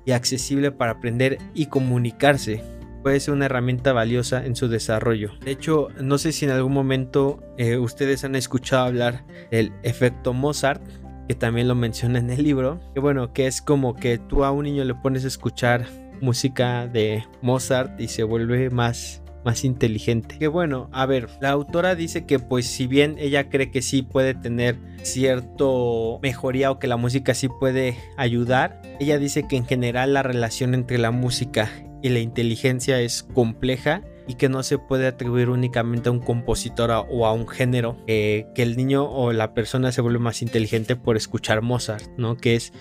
y 0.06 0.12
accesible 0.12 0.72
para 0.72 0.94
aprender 0.94 1.40
y 1.56 1.66
comunicarse. 1.66 2.64
Puede 3.02 3.20
ser 3.20 3.34
una 3.34 3.46
herramienta 3.46 3.94
valiosa 3.94 4.46
en 4.46 4.56
su 4.56 4.68
desarrollo. 4.68 5.32
De 5.44 5.52
hecho, 5.52 5.88
no 6.02 6.18
sé 6.18 6.32
si 6.32 6.46
en 6.46 6.52
algún 6.52 6.74
momento 6.74 7.42
eh, 7.58 7.78
ustedes 7.78 8.24
han 8.24 8.36
escuchado 8.36 8.86
hablar 8.86 9.26
del 9.50 9.72
efecto 9.84 10.34
Mozart, 10.34 10.82
que 11.28 11.36
también 11.36 11.68
lo 11.68 11.76
menciona 11.76 12.20
en 12.20 12.30
el 12.30 12.44
libro. 12.44 12.80
Que 12.94 13.00
bueno, 13.00 13.34
que 13.34 13.48
es 13.48 13.62
como 13.62 13.96
que 13.96 14.18
tú 14.18 14.44
a 14.44 14.52
un 14.52 14.66
niño 14.66 14.84
le 14.84 14.96
pones 14.96 15.24
a 15.24 15.30
escuchar 15.30 15.88
música 16.22 16.88
de 16.88 17.24
Mozart 17.42 18.00
y 18.00 18.10
se 18.10 18.24
vuelve 18.24 18.70
más 18.70 19.24
más 19.44 19.64
inteligente. 19.64 20.38
Que 20.38 20.48
bueno, 20.48 20.90
a 20.92 21.06
ver, 21.06 21.30
la 21.42 21.52
autora 21.52 21.96
dice 21.96 22.26
que 22.26 22.40
pues 22.40 22.68
si 22.68 22.88
bien 22.88 23.16
ella 23.20 23.50
cree 23.50 23.72
que 23.72 23.82
sí 23.82 24.02
puede 24.02 24.34
tener 24.34 24.78
cierto 25.04 26.20
mejoría 26.22 26.72
o 26.72 26.80
que 26.80 26.88
la 26.88 26.98
música 26.98 27.34
sí 27.34 27.48
puede 27.48 27.98
ayudar, 28.18 28.82
ella 29.00 29.18
dice 29.18 29.48
que 29.48 29.58
en 29.58 29.66
general 29.66 30.14
la 30.14 30.24
relación 30.24 30.74
entre 30.74 30.98
la 30.98 31.12
música 31.12 31.70
y 32.02 32.10
la 32.10 32.20
inteligencia 32.20 33.00
es 33.02 33.24
compleja 33.24 34.04
y 34.28 34.36
que 34.36 34.48
no 34.48 34.62
se 34.62 34.78
puede 34.78 35.08
atribuir 35.08 35.50
únicamente 35.50 36.10
a 36.10 36.12
un 36.12 36.20
compositor 36.20 36.92
o 36.92 37.26
a 37.26 37.34
un 37.34 37.48
género, 37.48 37.98
que 38.06 38.46
el 38.56 38.78
niño 38.78 39.10
o 39.10 39.34
la 39.34 39.56
persona 39.56 39.92
se 39.92 40.02
vuelve 40.02 40.20
más 40.20 40.44
inteligente 40.44 40.96
por 40.96 41.18
escuchar 41.18 41.64
Mozart, 41.64 42.08
¿no? 42.18 42.38
Que 42.38 42.56
es, 42.56 42.72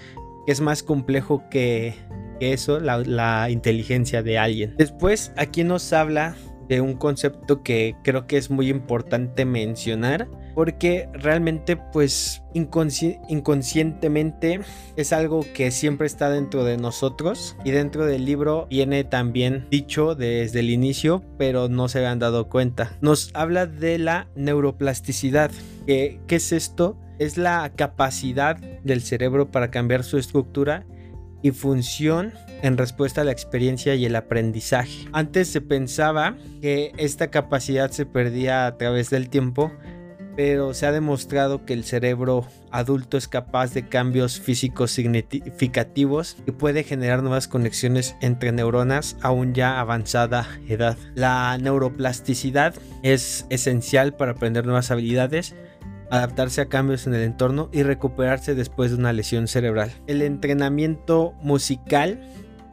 que 0.45 0.53
es 0.53 0.61
más 0.61 0.83
complejo 0.83 1.49
que 1.51 1.95
que 2.39 2.53
eso, 2.53 2.81
la, 2.81 3.49
inteligencia 3.51 4.23
de 4.23 4.39
alguien. 4.39 4.75
Después, 4.77 5.33
aquí 5.37 5.65
nos 5.65 5.93
habla 5.93 6.37
de 6.69 6.81
un 6.81 6.95
concepto 6.95 7.63
que 7.63 7.97
creo 8.05 8.27
que 8.27 8.37
es 8.37 8.51
muy 8.51 8.69
importante 8.69 9.45
mencionar 9.45 10.29
porque 10.55 11.09
realmente 11.13 11.77
pues 11.77 12.43
inconscientemente 12.53 14.61
es 14.97 15.13
algo 15.13 15.45
que 15.55 15.71
siempre 15.71 16.07
está 16.07 16.31
dentro 16.31 16.65
de 16.65 16.77
nosotros 16.77 17.57
y 17.65 17.71
dentro 17.71 18.05
del 18.05 18.25
libro 18.25 18.67
viene 18.69 19.05
también 19.05 19.67
dicho 19.71 20.15
desde 20.15 20.61
el 20.61 20.71
inicio 20.71 21.23
pero 21.39 21.69
no 21.69 21.89
se 21.89 21.99
habían 21.99 22.19
dado 22.19 22.49
cuenta. 22.49 22.93
Nos 23.01 23.31
habla 23.35 23.67
de 23.67 23.99
la 23.99 24.29
neuroplasticidad. 24.35 25.51
¿Qué, 25.87 26.21
qué 26.27 26.37
es 26.37 26.53
esto? 26.53 26.99
Es 27.19 27.39
la 27.39 27.73
capacidad 27.75 28.57
del 28.57 29.01
cerebro 29.01 29.51
para 29.51 29.71
cambiar 29.71 30.05
su 30.05 30.19
estructura 30.19 30.85
y 31.43 31.53
función 31.53 32.33
en 32.63 32.77
respuesta 32.77 33.21
a 33.21 33.25
la 33.25 33.33
experiencia 33.33 33.95
y 33.95 34.05
el 34.05 34.17
aprendizaje. 34.17 35.09
Antes 35.13 35.49
se 35.49 35.61
pensaba 35.61 36.37
que 36.61 36.93
esta 36.97 37.29
capacidad 37.31 37.91
se 37.91 38.07
perdía 38.07 38.67
a 38.67 38.77
través 38.77 39.11
del 39.11 39.29
tiempo, 39.29 39.73
pero 40.37 40.73
se 40.73 40.87
ha 40.87 40.93
demostrado 40.93 41.65
que 41.65 41.73
el 41.73 41.83
cerebro 41.83 42.47
adulto 42.71 43.17
es 43.17 43.27
capaz 43.27 43.75
de 43.75 43.89
cambios 43.89 44.39
físicos 44.41 44.93
significativos 44.93 46.37
y 46.47 46.53
puede 46.53 46.85
generar 46.85 47.23
nuevas 47.23 47.49
conexiones 47.49 48.15
entre 48.21 48.53
neuronas 48.53 49.17
aún 49.21 49.53
ya 49.53 49.81
avanzada 49.81 50.47
edad. 50.69 50.97
La 51.17 51.59
neuroplasticidad 51.59 52.75
es 53.03 53.47
esencial 53.51 54.15
para 54.15 54.33
aprender 54.33 54.65
nuevas 54.65 54.93
habilidades 54.93 55.57
adaptarse 56.11 56.61
a 56.61 56.69
cambios 56.69 57.07
en 57.07 57.15
el 57.15 57.23
entorno 57.23 57.69
y 57.73 57.83
recuperarse 57.83 58.55
después 58.55 58.91
de 58.91 58.99
una 58.99 59.13
lesión 59.13 59.49
cerebral. 59.49 59.93
El 60.07 60.23
entrenamiento 60.23 61.35
musical 61.43 62.21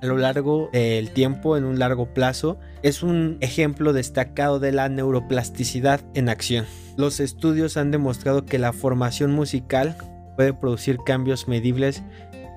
a 0.02 0.06
lo 0.06 0.18
largo 0.18 0.70
del 0.72 1.12
tiempo, 1.12 1.58
en 1.58 1.64
un 1.64 1.80
largo 1.80 2.14
plazo, 2.14 2.60
es 2.84 3.02
un 3.02 3.38
ejemplo 3.42 3.94
destacado 3.94 4.60
de 4.60 4.72
la 4.72 4.90
neuroplasticidad 4.90 6.02
en 6.14 6.30
acción. 6.30 6.66
Los 6.98 7.20
estudios 7.20 7.78
han 7.78 7.92
demostrado 7.92 8.46
que 8.46 8.60
la 8.60 8.74
formación 8.74 9.32
musical 9.32 9.98
puede 10.36 10.54
producir 10.54 10.98
cambios 11.06 11.48
medibles 11.48 12.04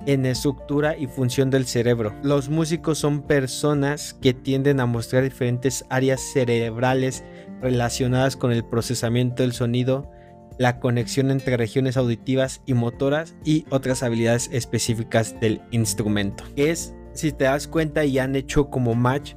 en 0.06 0.26
estructura 0.26 0.96
y 0.96 1.06
función 1.06 1.50
del 1.50 1.66
cerebro. 1.66 2.14
Los 2.22 2.48
músicos 2.48 2.98
son 2.98 3.22
personas 3.22 4.14
que 4.14 4.34
tienden 4.34 4.80
a 4.80 4.86
mostrar 4.86 5.22
diferentes 5.22 5.84
áreas 5.90 6.20
cerebrales 6.20 7.24
relacionadas 7.60 8.36
con 8.36 8.52
el 8.52 8.64
procesamiento 8.64 9.42
del 9.42 9.52
sonido, 9.52 10.10
la 10.58 10.80
conexión 10.80 11.30
entre 11.30 11.56
regiones 11.56 11.96
auditivas 11.96 12.62
y 12.66 12.74
motoras 12.74 13.36
y 13.44 13.64
otras 13.70 14.02
habilidades 14.02 14.50
específicas 14.52 15.38
del 15.40 15.62
instrumento. 15.70 16.44
es, 16.56 16.94
si 17.14 17.32
te 17.32 17.44
das 17.44 17.66
cuenta 17.66 18.04
y 18.04 18.18
han 18.18 18.36
hecho 18.36 18.70
como 18.70 18.94
match, 18.94 19.34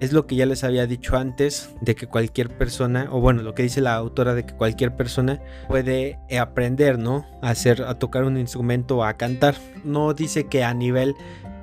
es 0.00 0.12
lo 0.14 0.26
que 0.26 0.34
ya 0.34 0.46
les 0.46 0.64
había 0.64 0.86
dicho 0.86 1.16
antes, 1.16 1.74
de 1.82 1.94
que 1.94 2.06
cualquier 2.06 2.48
persona, 2.48 3.08
o 3.12 3.20
bueno, 3.20 3.42
lo 3.42 3.54
que 3.54 3.62
dice 3.62 3.82
la 3.82 3.94
autora 3.94 4.34
de 4.34 4.46
que 4.46 4.54
cualquier 4.54 4.96
persona 4.96 5.42
puede 5.68 6.18
aprender, 6.40 6.98
¿no? 6.98 7.26
A 7.42 7.50
hacer, 7.50 7.82
a 7.82 7.98
tocar 7.98 8.24
un 8.24 8.38
instrumento 8.38 8.96
o 8.96 9.04
a 9.04 9.14
cantar. 9.14 9.56
No 9.84 10.14
dice 10.14 10.46
que 10.46 10.64
a 10.64 10.72
nivel 10.72 11.14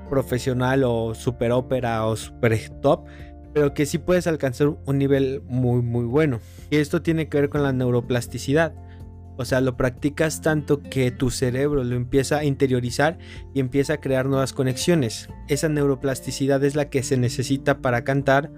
profesional 0.08 0.84
o 0.84 1.16
super 1.16 1.52
ópera 1.52 2.06
o 2.06 2.16
super 2.16 2.70
top, 2.82 3.06
pero 3.54 3.74
que 3.74 3.88
sí 3.88 3.98
puedes 3.98 4.28
alcanzar 4.28 4.68
un 4.86 4.98
nivel 5.00 5.42
muy 5.48 5.82
muy 5.82 6.06
bueno. 6.06 6.40
Y 6.70 6.78
esto 6.78 7.02
tiene 7.02 7.28
que 7.28 7.42
ver 7.42 7.50
con 7.50 7.64
la 7.64 7.74
neuroplasticidad. 7.74 8.74
O 9.38 9.46
sea, 9.46 9.62
lo 9.62 9.78
practicas 9.78 10.42
tanto 10.42 10.82
que 10.82 11.12
tu 11.12 11.30
cerebro 11.30 11.84
lo 11.84 11.96
empieza 11.96 12.40
a 12.40 12.44
interiorizar 12.44 13.18
y 13.54 13.60
empieza 13.60 13.94
a 13.94 14.02
crear 14.02 14.26
nuevas 14.26 14.54
conexiones. 14.54 15.30
Esa 15.48 15.70
neuroplasticidad 15.70 16.64
es 16.64 16.76
la 16.76 16.90
que 16.90 17.04
se 17.04 17.18
necesita 17.18 17.80
para 17.80 18.04
cantar 18.04 18.52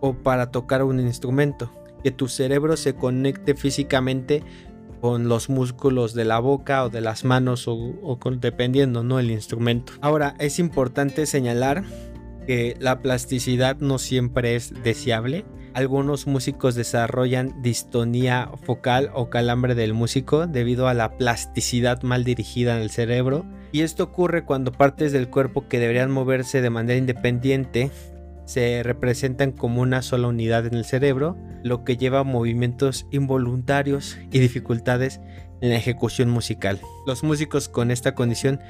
o 0.00 0.14
para 0.14 0.50
tocar 0.50 0.82
un 0.82 1.00
instrumento. 1.00 1.70
Que 2.02 2.10
tu 2.10 2.28
cerebro 2.28 2.76
se 2.76 2.94
conecte 2.94 3.54
físicamente 3.54 4.42
con 5.00 5.28
los 5.28 5.48
músculos 5.48 6.14
de 6.14 6.24
la 6.24 6.38
boca 6.38 6.84
o 6.84 6.90
de 6.90 7.00
las 7.00 7.24
manos 7.24 7.66
o, 7.68 8.18
dependiendo, 8.40 9.04
¿no? 9.04 9.20
El 9.20 9.30
instrumento. 9.30 9.92
Ahora, 10.00 10.34
es 10.38 10.58
importante 10.58 11.26
señalar 11.26 11.84
que 12.46 12.76
la 12.78 13.00
plasticidad 13.00 13.78
no 13.78 13.98
siempre 13.98 14.56
es 14.56 14.72
deseable 14.82 15.44
algunos 15.76 16.26
músicos 16.26 16.74
desarrollan 16.74 17.60
distonía 17.60 18.48
focal 18.62 19.10
o 19.12 19.28
calambre 19.28 19.74
del 19.74 19.92
músico 19.92 20.46
debido 20.46 20.88
a 20.88 20.94
la 20.94 21.18
plasticidad 21.18 22.00
mal 22.00 22.24
dirigida 22.24 22.74
en 22.74 22.82
el 22.82 22.88
cerebro. 22.88 23.44
Y 23.72 23.82
esto 23.82 24.04
ocurre 24.04 24.46
cuando 24.46 24.72
partes 24.72 25.12
del 25.12 25.28
cuerpo 25.28 25.68
que 25.68 25.78
deberían 25.78 26.10
moverse 26.10 26.62
de 26.62 26.70
manera 26.70 26.98
independiente 26.98 27.90
se 28.46 28.82
representan 28.84 29.52
como 29.52 29.82
una 29.82 30.00
sola 30.00 30.28
unidad 30.28 30.64
en 30.64 30.72
el 30.72 30.86
cerebro, 30.86 31.36
lo 31.62 31.84
que 31.84 31.98
lleva 31.98 32.20
a 32.20 32.24
movimientos 32.24 33.06
involuntarios 33.10 34.16
y 34.32 34.38
dificultades 34.38 35.20
en 35.60 35.68
la 35.68 35.76
ejecución 35.76 36.30
musical. 36.30 36.80
Los 37.06 37.22
músicos 37.22 37.68
con 37.68 37.90
esta 37.90 38.14
condición 38.14 38.60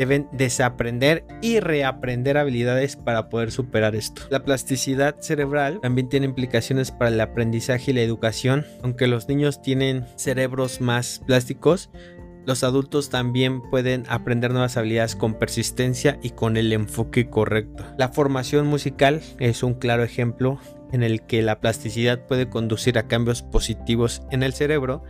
deben 0.00 0.28
desaprender 0.32 1.26
y 1.42 1.60
reaprender 1.60 2.38
habilidades 2.38 2.96
para 2.96 3.28
poder 3.28 3.52
superar 3.52 3.94
esto. 3.94 4.22
La 4.30 4.44
plasticidad 4.44 5.20
cerebral 5.20 5.78
también 5.82 6.08
tiene 6.08 6.24
implicaciones 6.24 6.90
para 6.90 7.10
el 7.10 7.20
aprendizaje 7.20 7.90
y 7.90 7.94
la 7.94 8.00
educación. 8.00 8.64
Aunque 8.82 9.06
los 9.06 9.28
niños 9.28 9.60
tienen 9.60 10.06
cerebros 10.16 10.80
más 10.80 11.20
plásticos, 11.26 11.90
los 12.46 12.64
adultos 12.64 13.10
también 13.10 13.60
pueden 13.60 14.04
aprender 14.08 14.52
nuevas 14.52 14.78
habilidades 14.78 15.16
con 15.16 15.34
persistencia 15.34 16.18
y 16.22 16.30
con 16.30 16.56
el 16.56 16.72
enfoque 16.72 17.28
correcto. 17.28 17.84
La 17.98 18.08
formación 18.08 18.66
musical 18.66 19.20
es 19.38 19.62
un 19.62 19.74
claro 19.74 20.02
ejemplo 20.02 20.58
en 20.92 21.02
el 21.02 21.26
que 21.26 21.42
la 21.42 21.60
plasticidad 21.60 22.26
puede 22.26 22.48
conducir 22.48 22.96
a 22.96 23.06
cambios 23.06 23.42
positivos 23.42 24.22
en 24.30 24.44
el 24.44 24.54
cerebro. 24.54 25.02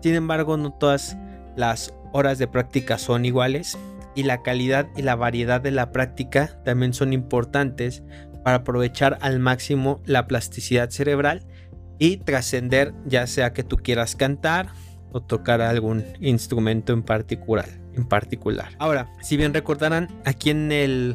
Sin 0.00 0.14
embargo, 0.14 0.56
no 0.56 0.72
todas 0.72 1.16
las 1.56 1.92
horas 2.12 2.38
de 2.38 2.46
práctica 2.46 2.98
son 2.98 3.24
iguales 3.24 3.76
y 4.18 4.24
la 4.24 4.42
calidad 4.42 4.88
y 4.96 5.02
la 5.02 5.14
variedad 5.14 5.60
de 5.60 5.70
la 5.70 5.92
práctica 5.92 6.60
también 6.64 6.92
son 6.92 7.12
importantes 7.12 8.02
para 8.42 8.56
aprovechar 8.56 9.16
al 9.20 9.38
máximo 9.38 10.02
la 10.06 10.26
plasticidad 10.26 10.90
cerebral 10.90 11.46
y 12.00 12.16
trascender 12.16 12.94
ya 13.06 13.28
sea 13.28 13.52
que 13.52 13.62
tú 13.62 13.76
quieras 13.76 14.16
cantar 14.16 14.70
o 15.12 15.22
tocar 15.22 15.60
algún 15.60 16.04
instrumento 16.18 16.92
en 16.92 17.04
particular. 17.04 17.68
En 17.94 18.08
particular. 18.08 18.72
Ahora, 18.80 19.08
si 19.22 19.36
bien 19.36 19.54
recordarán, 19.54 20.08
aquí 20.24 20.50
en 20.50 20.72
el, 20.72 21.14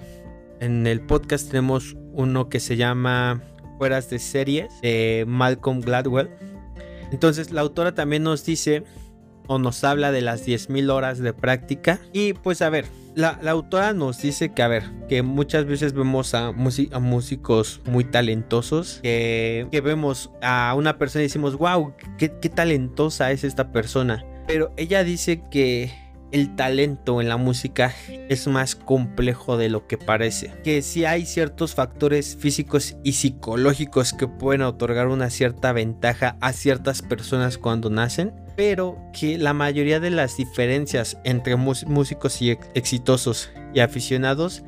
en 0.61 0.87
el 0.87 1.01
podcast 1.01 1.49
tenemos 1.49 1.97
uno 2.13 2.47
que 2.47 2.61
se 2.61 2.77
llama 2.77 3.43
Fueras 3.79 4.09
de 4.09 4.19
series 4.19 4.69
de 4.81 5.25
Malcolm 5.27 5.81
Gladwell. 5.81 6.29
Entonces 7.11 7.51
la 7.51 7.59
autora 7.59 7.93
también 7.93 8.23
nos 8.23 8.45
dice 8.45 8.85
o 9.47 9.60
nos 9.60 9.84
habla 9.84 10.12
de 10.12 10.21
las 10.21 10.45
10.000 10.45 10.91
horas 10.91 11.19
de 11.19 11.34
práctica. 11.34 11.99
Y 12.12 12.34
pues 12.34 12.62
a 12.62 12.69
ver, 12.69 12.86
la, 13.15 13.39
autora 13.45 13.93
nos 13.93 14.21
dice 14.21 14.53
que, 14.53 14.62
a 14.62 14.67
ver, 14.67 14.84
que 15.08 15.21
muchas 15.21 15.65
veces 15.65 15.93
vemos 15.93 16.34
a, 16.34 16.47
a 16.47 16.99
músicos 16.99 17.82
muy 17.86 18.03
talentosos, 18.03 18.99
que, 19.03 19.67
vemos 19.84 20.32
a 20.41 20.73
una 20.75 20.97
persona 20.97 21.23
y 21.23 21.27
decimos, 21.27 21.58
wow, 21.58 21.93
qué, 22.17 22.34
qué 22.41 22.49
talentosa 22.49 23.32
es 23.32 23.43
esta 23.43 23.71
persona. 23.71 24.25
Pero 24.47 24.73
ella 24.77 25.03
dice 25.03 25.43
que 25.49 25.91
el 26.34 26.56
talento 26.56 27.21
en 27.21 27.29
la 27.29 27.38
música 27.38 27.93
es 28.27 28.47
más 28.47 28.75
complejo 28.75 29.56
de 29.56 29.69
lo 29.69 29.86
que 29.86 29.99
parece. 29.99 30.51
Que 30.63 30.82
si 30.82 31.06
hay 31.06 31.27
ciertos 31.27 31.75
factores 31.75 32.36
físicos 32.36 32.97
y 33.03 33.13
psicológicos 33.13 34.13
que 34.13 34.27
pueden 34.27 34.63
otorgar 34.63 35.08
una 35.10 35.29
cierta 35.29 35.71
ventaja 35.73 36.36
a 36.41 36.51
ciertas 36.51 37.03
personas 37.03 37.60
cuando 37.60 37.91
nacen, 37.91 38.34
pero 38.55 38.97
que 39.13 39.37
la 39.37 39.53
mayoría 39.53 39.99
de 39.99 40.09
las 40.09 40.37
diferencias 40.37 41.17
entre 41.23 41.55
músicos 41.55 42.41
y 42.41 42.51
exitosos 42.73 43.51
y 43.73 43.79
aficionados 43.79 44.63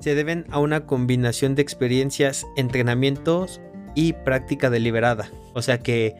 se 0.00 0.14
deben 0.14 0.46
a 0.50 0.58
una 0.60 0.86
combinación 0.86 1.54
de 1.54 1.62
experiencias, 1.62 2.46
entrenamientos 2.56 3.60
y 3.94 4.12
práctica 4.12 4.70
deliberada. 4.70 5.30
O 5.54 5.62
sea 5.62 5.78
que 5.78 6.14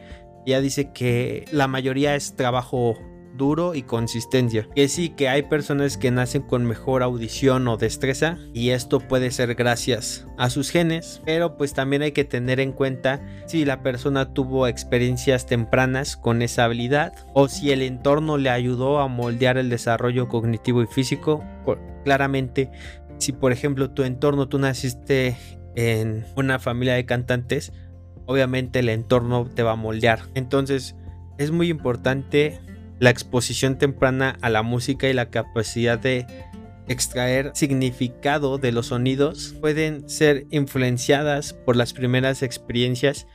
ya 0.45 0.61
dice 0.61 0.91
que 0.91 1.45
la 1.51 1.67
mayoría 1.67 2.15
es 2.15 2.35
trabajo 2.35 2.97
duro 3.39 3.73
y 3.73 3.81
consistencia. 3.81 4.67
Que 4.75 4.87
sí, 4.87 5.09
que 5.09 5.27
hay 5.27 5.41
personas 5.41 5.97
que 5.97 6.11
nacen 6.11 6.43
con 6.43 6.65
mejor 6.65 7.01
audición 7.01 7.67
o 7.67 7.77
destreza 7.77 8.37
y 8.53 8.69
esto 8.69 8.99
puede 8.99 9.31
ser 9.31 9.55
gracias 9.55 10.27
a 10.37 10.51
sus 10.51 10.69
genes, 10.69 11.23
pero 11.25 11.57
pues 11.57 11.73
también 11.73 12.03
hay 12.03 12.11
que 12.11 12.25
tener 12.25 12.59
en 12.59 12.71
cuenta 12.71 13.19
si 13.47 13.65
la 13.65 13.81
persona 13.81 14.35
tuvo 14.35 14.67
experiencias 14.67 15.47
tempranas 15.47 16.15
con 16.15 16.43
esa 16.43 16.65
habilidad 16.65 17.13
o 17.33 17.47
si 17.47 17.71
el 17.71 17.81
entorno 17.81 18.37
le 18.37 18.51
ayudó 18.51 18.99
a 18.99 19.07
moldear 19.07 19.57
el 19.57 19.69
desarrollo 19.69 20.27
cognitivo 20.27 20.83
y 20.83 20.87
físico. 20.87 21.43
claramente, 22.03 22.69
si 23.17 23.31
por 23.31 23.51
ejemplo 23.51 23.91
tu 23.91 24.03
entorno 24.03 24.47
tú 24.47 24.59
naciste 24.59 25.35
en 25.75 26.25
una 26.35 26.59
familia 26.59 26.93
de 26.93 27.05
cantantes, 27.05 27.71
obviamente 28.25 28.79
el 28.79 28.89
entorno 28.89 29.49
te 29.53 29.63
va 29.63 29.71
a 29.71 29.75
moldear. 29.75 30.19
Entonces, 30.35 30.95
es 31.39 31.51
muy 31.51 31.69
importante 31.69 32.59
la 32.99 33.09
exposición 33.09 33.77
temprana 33.77 34.37
a 34.41 34.49
la 34.49 34.61
música 34.61 35.07
y 35.07 35.13
la 35.13 35.29
capacidad 35.29 35.97
de 35.97 36.25
extraer 36.87 37.51
significado 37.53 38.57
de 38.57 38.71
los 38.71 38.87
sonidos 38.87 39.55
pueden 39.61 40.09
ser 40.09 40.47
influenciadas 40.49 41.53
por 41.53 41.75
las 41.75 41.93
primeras 41.93 42.41
experiencias 42.43 43.27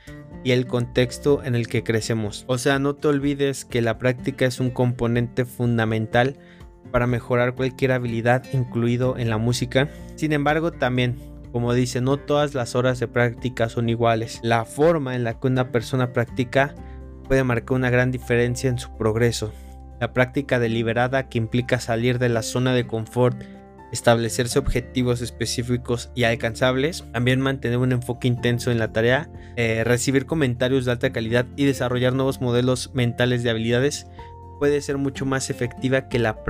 y 0.43 0.51
el 0.51 0.67
contexto 0.67 1.43
en 1.43 1.55
el 1.55 1.67
que 1.67 1.83
crecemos. 1.83 2.43
O 2.47 2.57
sea, 2.57 2.77
no 2.77 2.95
te 2.95 3.07
olvides 3.07 3.65
que 3.65 3.81
la 3.81 3.97
práctica 3.97 4.45
es 4.45 4.59
un 4.59 4.69
componente 4.69 5.45
fundamental 5.45 6.37
para 6.91 7.07
mejorar 7.07 7.55
cualquier 7.55 7.93
habilidad 7.93 8.43
incluido 8.53 9.17
en 9.17 9.29
la 9.29 9.37
música. 9.37 9.89
Sin 10.15 10.33
embargo, 10.33 10.71
también, 10.71 11.15
como 11.51 11.73
dice, 11.73 11.99
no 11.99 12.17
todas 12.17 12.53
las 12.53 12.75
horas 12.75 12.99
de 12.99 13.07
práctica 13.07 13.69
son 13.69 13.89
iguales. 13.89 14.39
La 14.43 14.65
forma 14.65 15.15
en 15.15 15.23
la 15.23 15.39
que 15.39 15.47
una 15.47 15.71
persona 15.71 16.13
practica 16.13 16.75
puede 17.25 17.43
marcar 17.43 17.75
una 17.75 17.89
gran 17.89 18.11
diferencia 18.11 18.69
en 18.69 18.79
su 18.79 18.95
progreso. 18.97 19.51
La 19.99 20.13
práctica 20.13 20.59
deliberada 20.59 21.29
que 21.29 21.37
implica 21.37 21.79
salir 21.79 22.19
de 22.19 22.29
la 22.29 22.41
zona 22.41 22.73
de 22.73 22.85
confort, 22.87 23.43
establecerse 23.91 24.59
objetivos 24.59 25.21
específicos 25.21 26.11
y 26.15 26.23
alcanzables, 26.23 27.05
también 27.13 27.39
mantener 27.39 27.77
un 27.77 27.91
enfoque 27.91 28.27
intenso 28.27 28.71
en 28.71 28.79
la 28.79 28.91
tarea, 28.91 29.29
eh, 29.55 29.83
recibir 29.83 30.25
comentarios 30.25 30.85
de 30.85 30.91
alta 30.91 31.11
calidad 31.11 31.45
y 31.55 31.65
desarrollar 31.65 32.13
nuevos 32.13 32.41
modelos 32.41 32.91
mentales 32.93 33.43
de 33.43 33.49
habilidades 33.49 34.07
puede 34.59 34.81
ser 34.81 34.97
mucho 34.97 35.25
más 35.25 35.49
efectiva 35.49 36.07
que 36.07 36.19
la, 36.19 36.41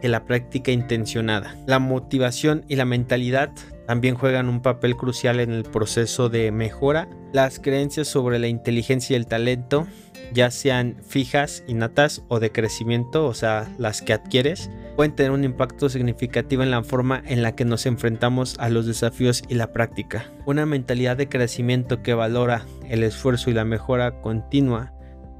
que 0.00 0.08
la 0.08 0.24
práctica 0.24 0.72
intencionada. 0.72 1.54
La 1.66 1.78
motivación 1.78 2.64
y 2.68 2.76
la 2.76 2.84
mentalidad 2.84 3.50
también 3.86 4.14
juegan 4.14 4.48
un 4.48 4.62
papel 4.62 4.96
crucial 4.96 5.40
en 5.40 5.52
el 5.52 5.62
proceso 5.64 6.28
de 6.28 6.50
mejora. 6.50 7.08
Las 7.32 7.60
creencias 7.60 8.08
sobre 8.08 8.38
la 8.38 8.48
inteligencia 8.48 9.14
y 9.14 9.16
el 9.16 9.26
talento 9.26 9.86
ya 10.32 10.50
sean 10.50 10.96
fijas, 11.06 11.64
innatas 11.66 12.22
o 12.28 12.40
de 12.40 12.52
crecimiento, 12.52 13.26
o 13.26 13.34
sea, 13.34 13.68
las 13.78 14.02
que 14.02 14.12
adquieres, 14.12 14.70
pueden 14.96 15.14
tener 15.14 15.32
un 15.32 15.44
impacto 15.44 15.88
significativo 15.88 16.62
en 16.62 16.70
la 16.70 16.82
forma 16.82 17.22
en 17.26 17.42
la 17.42 17.54
que 17.54 17.64
nos 17.64 17.86
enfrentamos 17.86 18.56
a 18.58 18.68
los 18.68 18.86
desafíos 18.86 19.42
y 19.48 19.54
la 19.54 19.72
práctica. 19.72 20.26
Una 20.46 20.66
mentalidad 20.66 21.16
de 21.16 21.28
crecimiento 21.28 22.02
que 22.02 22.14
valora 22.14 22.64
el 22.88 23.02
esfuerzo 23.02 23.50
y 23.50 23.54
la 23.54 23.64
mejora 23.64 24.20
continua 24.20 24.92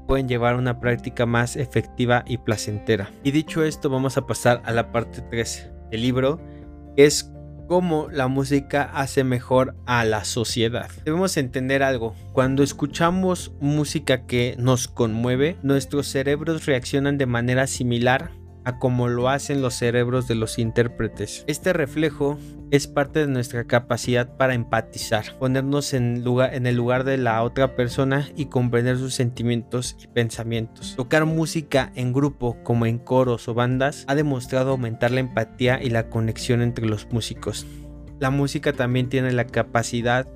pueden 0.07 0.27
llevar 0.27 0.55
a 0.55 0.57
una 0.57 0.79
práctica 0.79 1.25
más 1.25 1.55
efectiva 1.55 2.23
y 2.27 2.37
placentera. 2.37 3.09
Y 3.23 3.31
dicho 3.31 3.63
esto, 3.63 3.89
vamos 3.89 4.17
a 4.17 4.27
pasar 4.27 4.61
a 4.65 4.71
la 4.71 4.91
parte 4.91 5.21
3 5.21 5.71
del 5.91 6.01
libro, 6.01 6.39
que 6.95 7.05
es 7.05 7.31
cómo 7.67 8.07
la 8.11 8.27
música 8.27 8.83
hace 8.93 9.23
mejor 9.23 9.75
a 9.85 10.03
la 10.05 10.23
sociedad. 10.23 10.89
Debemos 11.03 11.37
entender 11.37 11.83
algo, 11.83 12.15
cuando 12.33 12.63
escuchamos 12.63 13.51
música 13.59 14.25
que 14.25 14.55
nos 14.57 14.87
conmueve, 14.87 15.57
nuestros 15.63 16.07
cerebros 16.07 16.65
reaccionan 16.65 17.17
de 17.17 17.25
manera 17.25 17.67
similar 17.67 18.31
a 18.65 18.79
como 18.79 19.07
lo 19.07 19.29
hacen 19.29 19.61
los 19.61 19.75
cerebros 19.75 20.27
de 20.27 20.35
los 20.35 20.59
intérpretes. 20.59 21.45
Este 21.47 21.71
reflejo 21.71 22.37
es 22.71 22.87
parte 22.87 23.19
de 23.19 23.27
nuestra 23.27 23.65
capacidad 23.65 24.35
para 24.37 24.55
empatizar, 24.55 25.37
ponernos 25.39 25.93
en, 25.93 26.23
lugar, 26.23 26.53
en 26.55 26.67
el 26.67 26.75
lugar 26.75 27.03
de 27.03 27.17
la 27.17 27.41
otra 27.43 27.75
persona 27.75 28.27
y 28.35 28.47
comprender 28.47 28.97
sus 28.97 29.13
sentimientos 29.13 29.95
y 30.03 30.07
pensamientos. 30.07 30.95
Tocar 30.95 31.25
música 31.25 31.91
en 31.95 32.11
grupo 32.11 32.57
como 32.63 32.85
en 32.85 32.97
coros 32.97 33.47
o 33.47 33.53
bandas 33.53 34.03
ha 34.07 34.15
demostrado 34.15 34.71
aumentar 34.71 35.11
la 35.11 35.19
empatía 35.19 35.79
y 35.81 35.89
la 35.91 36.09
conexión 36.09 36.61
entre 36.61 36.87
los 36.87 37.07
músicos. 37.11 37.65
La 38.19 38.29
música 38.31 38.73
también 38.73 39.09
tiene 39.09 39.31
la 39.31 39.45
capacidad 39.45 40.27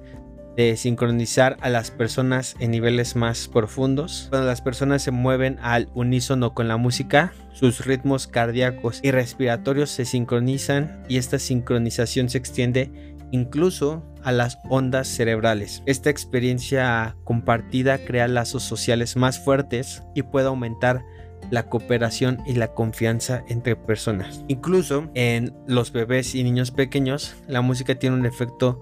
de 0.55 0.75
sincronizar 0.77 1.57
a 1.61 1.69
las 1.69 1.91
personas 1.91 2.55
en 2.59 2.71
niveles 2.71 3.15
más 3.15 3.47
profundos. 3.47 4.27
Cuando 4.29 4.47
las 4.47 4.61
personas 4.61 5.01
se 5.01 5.11
mueven 5.11 5.57
al 5.61 5.89
unísono 5.93 6.53
con 6.53 6.67
la 6.67 6.77
música, 6.77 7.33
sus 7.53 7.85
ritmos 7.85 8.27
cardíacos 8.27 8.99
y 9.03 9.11
respiratorios 9.11 9.89
se 9.89 10.05
sincronizan 10.05 11.03
y 11.07 11.17
esta 11.17 11.39
sincronización 11.39 12.29
se 12.29 12.37
extiende 12.37 13.15
incluso 13.31 14.03
a 14.23 14.31
las 14.31 14.59
ondas 14.69 15.07
cerebrales. 15.07 15.83
Esta 15.85 16.09
experiencia 16.09 17.15
compartida 17.23 17.99
crea 17.99 18.27
lazos 18.27 18.63
sociales 18.63 19.15
más 19.15 19.43
fuertes 19.43 20.03
y 20.15 20.23
puede 20.23 20.47
aumentar 20.47 21.03
la 21.51 21.67
cooperación 21.67 22.39
y 22.45 22.53
la 22.53 22.73
confianza 22.73 23.43
entre 23.47 23.75
personas. 23.75 24.43
Incluso 24.47 25.09
en 25.13 25.55
los 25.67 25.91
bebés 25.91 26.35
y 26.35 26.43
niños 26.43 26.71
pequeños, 26.71 27.35
la 27.47 27.61
música 27.61 27.95
tiene 27.95 28.17
un 28.17 28.25
efecto 28.25 28.81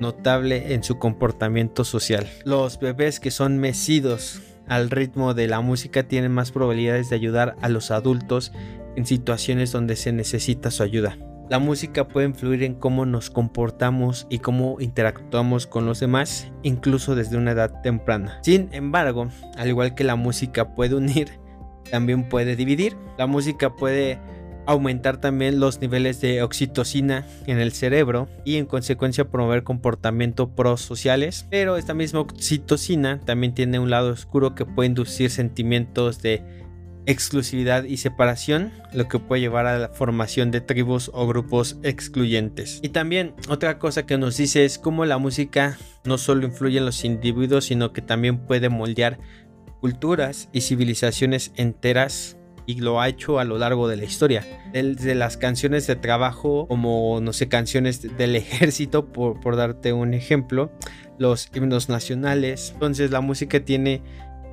notable 0.00 0.74
en 0.74 0.82
su 0.82 0.98
comportamiento 0.98 1.84
social. 1.84 2.26
Los 2.44 2.78
bebés 2.78 3.20
que 3.20 3.30
son 3.30 3.58
mecidos 3.58 4.42
al 4.68 4.90
ritmo 4.90 5.34
de 5.34 5.46
la 5.46 5.60
música 5.60 6.02
tienen 6.02 6.32
más 6.32 6.52
probabilidades 6.52 7.10
de 7.10 7.16
ayudar 7.16 7.56
a 7.60 7.68
los 7.68 7.90
adultos 7.90 8.52
en 8.96 9.06
situaciones 9.06 9.72
donde 9.72 9.96
se 9.96 10.12
necesita 10.12 10.70
su 10.70 10.82
ayuda. 10.82 11.16
La 11.48 11.60
música 11.60 12.08
puede 12.08 12.26
influir 12.26 12.64
en 12.64 12.74
cómo 12.74 13.06
nos 13.06 13.30
comportamos 13.30 14.26
y 14.28 14.40
cómo 14.40 14.80
interactuamos 14.80 15.68
con 15.68 15.86
los 15.86 16.00
demás, 16.00 16.50
incluso 16.64 17.14
desde 17.14 17.36
una 17.36 17.52
edad 17.52 17.82
temprana. 17.82 18.40
Sin 18.42 18.68
embargo, 18.72 19.28
al 19.56 19.68
igual 19.68 19.94
que 19.94 20.02
la 20.02 20.16
música 20.16 20.74
puede 20.74 20.96
unir, 20.96 21.38
también 21.88 22.28
puede 22.28 22.56
dividir. 22.56 22.96
La 23.16 23.28
música 23.28 23.76
puede 23.76 24.18
aumentar 24.66 25.20
también 25.20 25.60
los 25.60 25.80
niveles 25.80 26.20
de 26.20 26.42
oxitocina 26.42 27.26
en 27.46 27.58
el 27.58 27.72
cerebro 27.72 28.28
y 28.44 28.56
en 28.56 28.66
consecuencia 28.66 29.28
promover 29.30 29.62
comportamiento 29.62 30.54
prosociales. 30.54 31.46
Pero 31.50 31.76
esta 31.76 31.94
misma 31.94 32.20
oxitocina 32.20 33.20
también 33.20 33.54
tiene 33.54 33.78
un 33.78 33.90
lado 33.90 34.10
oscuro 34.10 34.54
que 34.54 34.64
puede 34.64 34.88
inducir 34.88 35.30
sentimientos 35.30 36.20
de 36.22 36.42
exclusividad 37.06 37.84
y 37.84 37.98
separación, 37.98 38.72
lo 38.92 39.08
que 39.08 39.18
puede 39.18 39.40
llevar 39.40 39.66
a 39.66 39.78
la 39.78 39.88
formación 39.88 40.50
de 40.50 40.60
tribus 40.60 41.10
o 41.14 41.26
grupos 41.26 41.78
excluyentes. 41.82 42.80
Y 42.82 42.90
también 42.90 43.34
otra 43.48 43.78
cosa 43.78 44.06
que 44.06 44.18
nos 44.18 44.36
dice 44.36 44.64
es 44.64 44.78
cómo 44.78 45.04
la 45.04 45.18
música 45.18 45.78
no 46.04 46.18
solo 46.18 46.44
influye 46.46 46.78
en 46.78 46.84
los 46.84 47.04
individuos, 47.04 47.66
sino 47.66 47.92
que 47.92 48.02
también 48.02 48.38
puede 48.38 48.68
moldear 48.68 49.18
culturas 49.80 50.48
y 50.52 50.62
civilizaciones 50.62 51.52
enteras 51.54 52.36
y 52.66 52.80
lo 52.80 53.00
ha 53.00 53.08
hecho 53.08 53.38
a 53.38 53.44
lo 53.44 53.58
largo 53.58 53.88
de 53.88 53.96
la 53.96 54.04
historia. 54.04 54.44
Desde 54.72 55.14
las 55.14 55.36
canciones 55.36 55.86
de 55.86 55.96
trabajo, 55.96 56.66
como 56.68 57.20
no 57.22 57.32
sé, 57.32 57.48
canciones 57.48 58.16
del 58.16 58.36
ejército, 58.36 59.06
por, 59.06 59.40
por 59.40 59.56
darte 59.56 59.92
un 59.92 60.14
ejemplo, 60.14 60.70
los 61.18 61.48
himnos 61.54 61.88
nacionales. 61.88 62.72
Entonces 62.74 63.10
la 63.10 63.20
música 63.20 63.60
tiene 63.60 64.02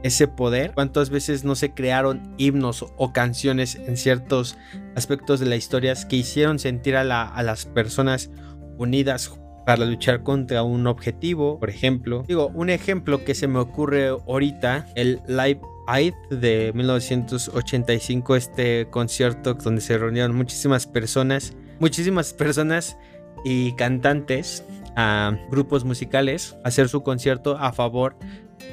ese 0.04 0.28
poder. 0.28 0.74
¿Cuántas 0.74 1.10
veces 1.10 1.44
no 1.44 1.56
se 1.56 1.74
crearon 1.74 2.36
himnos 2.38 2.86
o 2.98 3.14
canciones 3.14 3.76
en 3.76 3.98
ciertos 3.98 4.58
aspectos 4.96 5.40
de 5.40 5.48
la 5.48 5.56
historia 5.56 5.94
que 6.08 6.18
hicieron 6.18 6.60
sentir 6.60 6.96
a, 6.96 7.04
la, 7.04 7.24
a 7.24 7.42
las 7.42 7.66
personas 7.66 8.30
unidas 8.78 9.32
para 9.66 9.86
luchar 9.86 10.24
contra 10.24 10.64
un 10.64 10.88
objetivo, 10.88 11.60
por 11.60 11.70
ejemplo. 11.70 12.24
Digo, 12.28 12.52
un 12.54 12.70
ejemplo 12.70 13.24
que 13.24 13.34
se 13.34 13.48
me 13.48 13.60
ocurre 13.60 14.10
ahorita, 14.10 14.88
el 14.96 15.22
Live 15.28 15.62
Aid 15.88 16.14
de 16.30 16.72
1985, 16.74 18.36
este 18.36 18.88
concierto 18.90 19.54
donde 19.56 19.82
se 19.82 19.98
reunieron 19.98 20.36
muchísimas 20.36 20.88
personas, 20.88 21.54
muchísimas 21.80 22.34
personas 22.34 22.98
y 23.44 23.74
cantantes 23.74 24.64
a 24.96 25.38
grupos 25.50 25.84
musicales 25.84 26.56
a 26.64 26.68
hacer 26.70 26.90
su 26.90 27.04
concierto 27.04 27.58
a 27.58 27.74
favor 27.74 28.16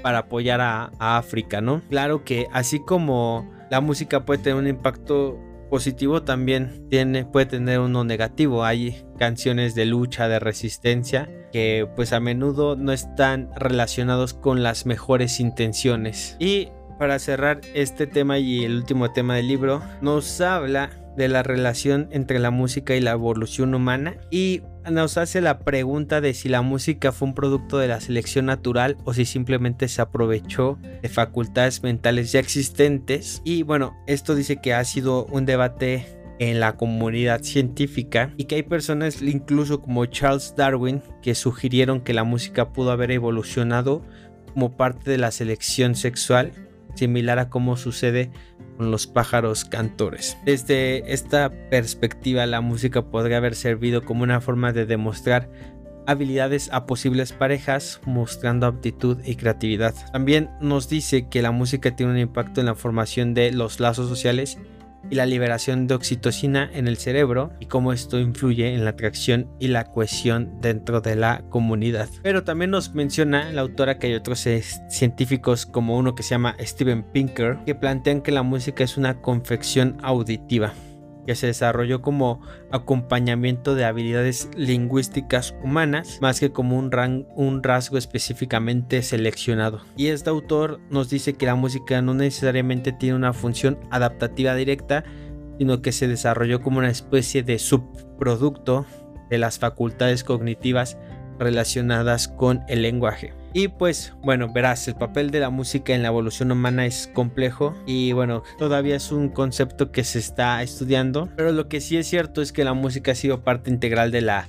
para 0.03 0.19
apoyar 0.19 0.61
a, 0.61 0.91
África, 0.99 1.61
¿no? 1.61 1.83
Claro 1.89 2.25
que 2.25 2.47
así 2.53 2.81
como 2.81 3.51
la 3.71 3.81
música 3.81 4.25
puede 4.25 4.43
tener 4.43 4.59
un 4.59 4.69
impacto 4.69 5.39
positivo, 5.71 6.23
también 6.23 6.87
tiene, 6.91 7.25
puede 7.25 7.47
tener 7.47 7.79
uno 7.81 8.05
negativo. 8.05 8.65
Hay 8.65 9.05
canciones 9.19 9.75
de 9.75 9.87
lucha, 9.87 10.29
de 10.29 10.39
resistencia, 10.39 11.31
que 11.53 11.89
pues 11.97 12.13
a 12.13 12.21
menudo 12.21 12.77
no 12.77 12.93
están 12.93 13.51
relacionados 13.57 14.35
con 14.35 14.63
las 14.63 14.85
mejores 14.85 15.41
intenciones. 15.41 16.37
Y 16.41 16.71
para 17.01 17.19
cerrar 17.19 17.63
este 17.73 18.07
tema 18.07 18.39
y 18.39 18.63
el 18.63 18.77
último 18.77 19.11
tema 19.11 19.37
del 19.37 19.49
libro, 19.49 19.83
nos 20.03 20.39
habla 20.43 20.91
de 21.17 21.29
la 21.29 21.43
relación 21.43 22.11
entre 22.13 22.39
la 22.39 22.51
música 22.51 22.95
y 22.95 23.01
la 23.01 23.13
evolución 23.13 23.75
humana 23.75 24.19
y 24.31 24.61
nos 24.91 25.17
hace 25.17 25.41
la 25.41 25.61
pregunta 25.61 26.21
de 26.21 26.35
si 26.35 26.51
la 26.51 26.61
música 26.61 27.11
fue 27.11 27.29
un 27.29 27.35
producto 27.35 27.79
de 27.79 27.89
la 27.89 28.03
selección 28.03 28.45
natural 28.45 28.99
o 29.05 29.15
si 29.15 29.25
simplemente 29.25 29.89
se 29.89 30.03
aprovechó 30.03 30.79
de 31.01 31.09
facultades 31.09 31.83
mentales 31.83 32.33
ya 32.33 32.41
existentes. 32.41 33.41
Y 33.45 33.63
bueno, 33.63 33.97
esto 34.07 34.35
dice 34.35 34.61
que 34.61 34.75
ha 34.75 34.85
sido 34.85 35.25
un 35.25 35.47
debate 35.47 36.07
en 36.39 36.61
la 36.61 36.77
comunidad 36.77 37.43
científica 37.43 38.35
y 38.37 38.45
que 38.45 38.57
hay 38.57 38.63
personas 38.63 39.23
incluso 39.23 39.81
como 39.81 40.05
Charles 40.05 40.53
Darwin 40.55 41.03
que 41.23 41.35
sugirieron 41.35 42.03
que 42.03 42.13
la 42.13 42.25
música 42.25 42.75
pudo 42.75 42.91
haber 42.91 43.11
evolucionado 43.11 44.03
como 44.53 44.77
parte 44.77 45.11
de 45.11 45.17
la 45.17 45.31
selección 45.31 45.95
sexual 45.95 46.53
similar 46.95 47.39
a 47.39 47.49
cómo 47.49 47.77
sucede 47.77 48.31
con 48.77 48.91
los 48.91 49.07
pájaros 49.07 49.65
cantores. 49.65 50.37
Desde 50.45 51.13
esta 51.13 51.51
perspectiva, 51.71 52.47
la 52.47 52.61
música 52.61 53.03
podría 53.03 53.39
haber 53.39 53.55
servido 53.55 54.03
como 54.03 54.23
una 54.23 54.41
forma 54.41 54.73
de 54.73 54.87
demostrar 54.87 55.51
habilidades 56.07 56.71
a 56.73 56.87
posibles 56.87 57.33
parejas, 57.33 58.01
mostrando 58.05 58.67
aptitud 58.67 59.19
y 59.25 59.37
creatividad. 59.37 59.95
También 60.13 60.51
nos 60.61 60.89
dice 60.89 61.29
que 61.29 61.43
la 61.43 61.51
música 61.51 61.95
tiene 61.95 62.13
un 62.13 62.19
impacto 62.19 62.61
en 62.61 62.67
la 62.67 62.75
formación 62.75 63.35
de 63.35 63.53
los 63.53 63.81
lazos 63.81 64.09
sociales 64.09 64.59
y 65.09 65.15
la 65.15 65.27
liberación 65.27 65.87
de 65.87 65.95
oxitocina 65.95 66.69
en 66.73 66.89
el 66.89 66.97
cerebro 66.97 67.53
y 67.61 67.67
cómo 67.67 67.93
esto 67.93 68.19
influye 68.19 68.75
en 68.75 68.85
la 68.85 68.91
atracción 68.91 69.49
y 69.59 69.69
la 69.69 69.85
cohesión 69.85 70.61
dentro 70.61 71.01
de 71.01 71.17
la 71.17 71.43
comunidad. 71.49 72.09
Pero 72.23 72.45
también 72.45 72.71
nos 72.71 72.95
menciona 72.95 73.53
la 73.53 73.63
autora 73.63 73.99
que 73.99 74.09
hay 74.09 74.15
otros 74.15 74.47
científicos 74.89 75.67
como 75.67 75.97
uno 75.97 76.15
que 76.15 76.23
se 76.23 76.31
llama 76.31 76.57
Steven 76.61 77.03
Pinker 77.03 77.59
que 77.65 77.75
plantean 77.75 78.21
que 78.21 78.33
la 78.33 78.43
música 78.43 78.85
es 78.85 78.97
una 78.97 79.21
confección 79.21 79.97
auditiva 80.03 80.73
que 81.27 81.35
se 81.35 81.47
desarrolló 81.47 82.03
como 82.03 82.41
acompañamiento 82.71 83.75
de 83.75 83.85
habilidades 83.85 84.49
lingüísticas 84.57 85.55
humanas, 85.63 86.19
más 86.21 86.41
que 86.41 86.53
como 86.53 86.79
un, 86.79 87.63
rasgo 87.63 87.99
específicamente 87.99 89.03
seleccionado. 89.03 89.81
Y 89.97 90.09
este 90.09 90.31
autor 90.31 90.81
nos 90.91 91.11
dice 91.11 91.35
que 91.35 91.47
la 91.47 91.55
música 91.55 92.03
no 92.03 92.15
necesariamente 92.15 92.93
tiene 92.93 93.17
una 93.17 93.33
función 93.33 93.79
adaptativa 93.91 94.55
directa, 94.55 95.05
sino 95.59 95.83
que 95.83 95.93
se 95.93 96.09
desarrolló 96.09 96.63
como 96.63 96.79
una 96.79 96.91
especie 96.91 97.43
de 97.43 97.59
subproducto 97.59 98.87
de 99.29 99.39
las 99.39 99.59
facultades 99.59 100.25
cognitivas 100.25 100.97
relacionadas 101.39 102.29
con 102.29 102.63
el 102.69 102.83
lenguaje. 102.83 103.40
Y 103.53 103.69
pues 103.69 104.13
bueno, 104.23 104.53
verás, 104.53 104.87
el 104.87 104.95
papel 104.95 105.31
de 105.31 105.41
la 105.41 105.51
música 105.51 105.95
en 105.95 106.03
la 106.03 106.09
evolución 106.09 106.53
humana 106.53 106.87
es 106.87 107.11
complejo 107.13 107.75
y 107.85 108.13
bueno, 108.13 108.45
todavía 108.59 108.95
es 108.95 109.11
un 109.11 109.29
concepto 109.29 109.91
que 109.91 110.05
se 110.05 110.21
está 110.21 110.63
estudiando, 110.63 111.29
pero 111.37 111.51
lo 111.51 111.69
que 111.69 111.81
sí 111.81 111.97
es 111.97 112.07
cierto 112.07 112.43
es 112.43 112.53
que 112.53 112.63
la 112.63 112.75
música 112.75 113.13
ha 113.13 113.17
sido 113.17 113.43
parte 113.43 113.71
integral 113.71 114.13
de 114.13 114.21
la 114.21 114.49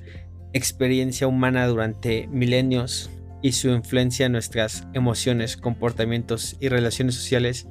experiencia 0.54 1.28
humana 1.28 1.66
durante 1.66 2.28
milenios 2.28 3.10
y 3.42 3.54
su 3.54 3.70
influencia 3.70 4.28
en 4.28 4.34
nuestras 4.34 4.88
emociones, 4.94 5.58
comportamientos 5.58 6.58
y 6.60 6.70
relaciones 6.70 7.16
sociales 7.16 7.68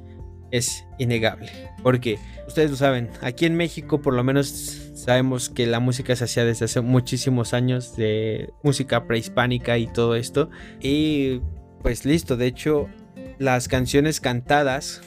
es 0.51 0.85
innegable. 0.97 1.49
Porque 1.81 2.19
ustedes 2.45 2.71
lo 2.71 2.77
saben, 2.77 3.09
aquí 3.21 3.45
en 3.45 3.55
México 3.55 4.01
por 4.01 4.13
lo 4.13 4.23
menos 4.25 4.80
Sabemos 5.01 5.49
que 5.49 5.65
la 5.65 5.79
música 5.79 6.15
se 6.15 6.25
hacía 6.25 6.45
desde 6.45 6.65
hace 6.65 6.79
muchísimos 6.79 7.55
años 7.55 7.95
de 7.95 8.53
música 8.61 9.07
prehispánica 9.07 9.79
y 9.79 9.87
todo 9.87 10.13
esto. 10.13 10.51
Y 10.79 11.41
pues 11.81 12.05
listo, 12.05 12.37
de 12.37 12.45
hecho 12.45 12.87
las 13.39 13.67
canciones 13.67 14.21
cantadas, 14.21 15.01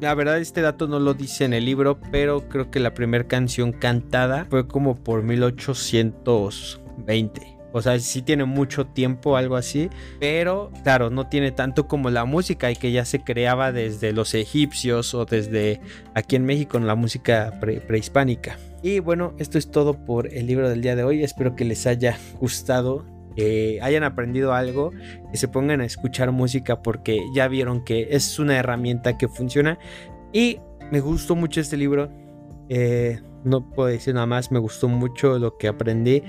la 0.00 0.14
verdad 0.14 0.38
este 0.38 0.60
dato 0.60 0.86
no 0.86 1.00
lo 1.00 1.14
dice 1.14 1.44
en 1.44 1.54
el 1.54 1.64
libro, 1.64 1.98
pero 2.12 2.48
creo 2.48 2.70
que 2.70 2.78
la 2.78 2.94
primera 2.94 3.24
canción 3.24 3.72
cantada 3.72 4.46
fue 4.48 4.68
como 4.68 4.94
por 4.94 5.24
1820. 5.24 7.58
O 7.72 7.82
sea, 7.82 7.98
sí 7.98 8.22
tiene 8.22 8.44
mucho 8.44 8.86
tiempo, 8.86 9.36
algo 9.36 9.56
así. 9.56 9.90
Pero, 10.20 10.70
claro, 10.84 11.10
no 11.10 11.26
tiene 11.26 11.50
tanto 11.50 11.88
como 11.88 12.10
la 12.10 12.26
música 12.26 12.70
y 12.70 12.76
que 12.76 12.92
ya 12.92 13.04
se 13.04 13.24
creaba 13.24 13.72
desde 13.72 14.12
los 14.12 14.34
egipcios 14.34 15.14
o 15.14 15.24
desde 15.24 15.80
aquí 16.14 16.36
en 16.36 16.44
México 16.44 16.78
en 16.78 16.86
la 16.86 16.94
música 16.94 17.58
prehispánica. 17.60 18.56
Y 18.82 18.98
bueno, 18.98 19.32
esto 19.38 19.58
es 19.58 19.70
todo 19.70 20.04
por 20.04 20.26
el 20.26 20.46
libro 20.48 20.68
del 20.68 20.82
día 20.82 20.96
de 20.96 21.04
hoy. 21.04 21.22
Espero 21.22 21.54
que 21.54 21.64
les 21.64 21.86
haya 21.86 22.18
gustado, 22.40 23.06
que 23.36 23.78
hayan 23.80 24.02
aprendido 24.02 24.54
algo, 24.54 24.90
que 25.30 25.38
se 25.38 25.46
pongan 25.46 25.80
a 25.80 25.84
escuchar 25.84 26.32
música 26.32 26.82
porque 26.82 27.20
ya 27.32 27.46
vieron 27.46 27.84
que 27.84 28.08
es 28.10 28.40
una 28.40 28.58
herramienta 28.58 29.16
que 29.16 29.28
funciona. 29.28 29.78
Y 30.32 30.58
me 30.90 30.98
gustó 30.98 31.36
mucho 31.36 31.60
este 31.60 31.76
libro. 31.76 32.10
Eh, 32.68 33.20
no 33.44 33.70
puedo 33.70 33.88
decir 33.88 34.14
nada 34.14 34.26
más, 34.26 34.50
me 34.50 34.58
gustó 34.58 34.88
mucho 34.88 35.38
lo 35.38 35.56
que 35.58 35.68
aprendí. 35.68 36.24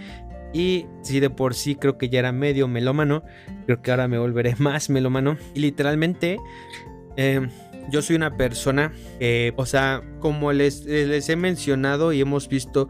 Y 0.54 0.86
si 1.02 1.20
de 1.20 1.32
por 1.32 1.56
sí 1.56 1.74
creo 1.74 1.98
que 1.98 2.10
ya 2.10 2.20
era 2.20 2.32
medio 2.32 2.68
melómano, 2.68 3.24
creo 3.66 3.82
que 3.82 3.90
ahora 3.90 4.08
me 4.08 4.20
volveré 4.20 4.56
más 4.60 4.92
melómano. 4.92 5.38
Y 5.56 5.60
literalmente, 5.62 6.38
eh, 7.18 7.48
yo 7.90 8.02
soy 8.02 8.16
una 8.16 8.38
persona 8.38 8.92
que, 9.20 9.54
o 9.58 9.66
sea, 9.66 10.02
como 10.20 10.52
les, 10.54 10.86
les 10.86 11.30
he 11.30 11.36
mencionado 11.36 12.14
y 12.14 12.22
hemos 12.22 12.48
visto 12.48 12.90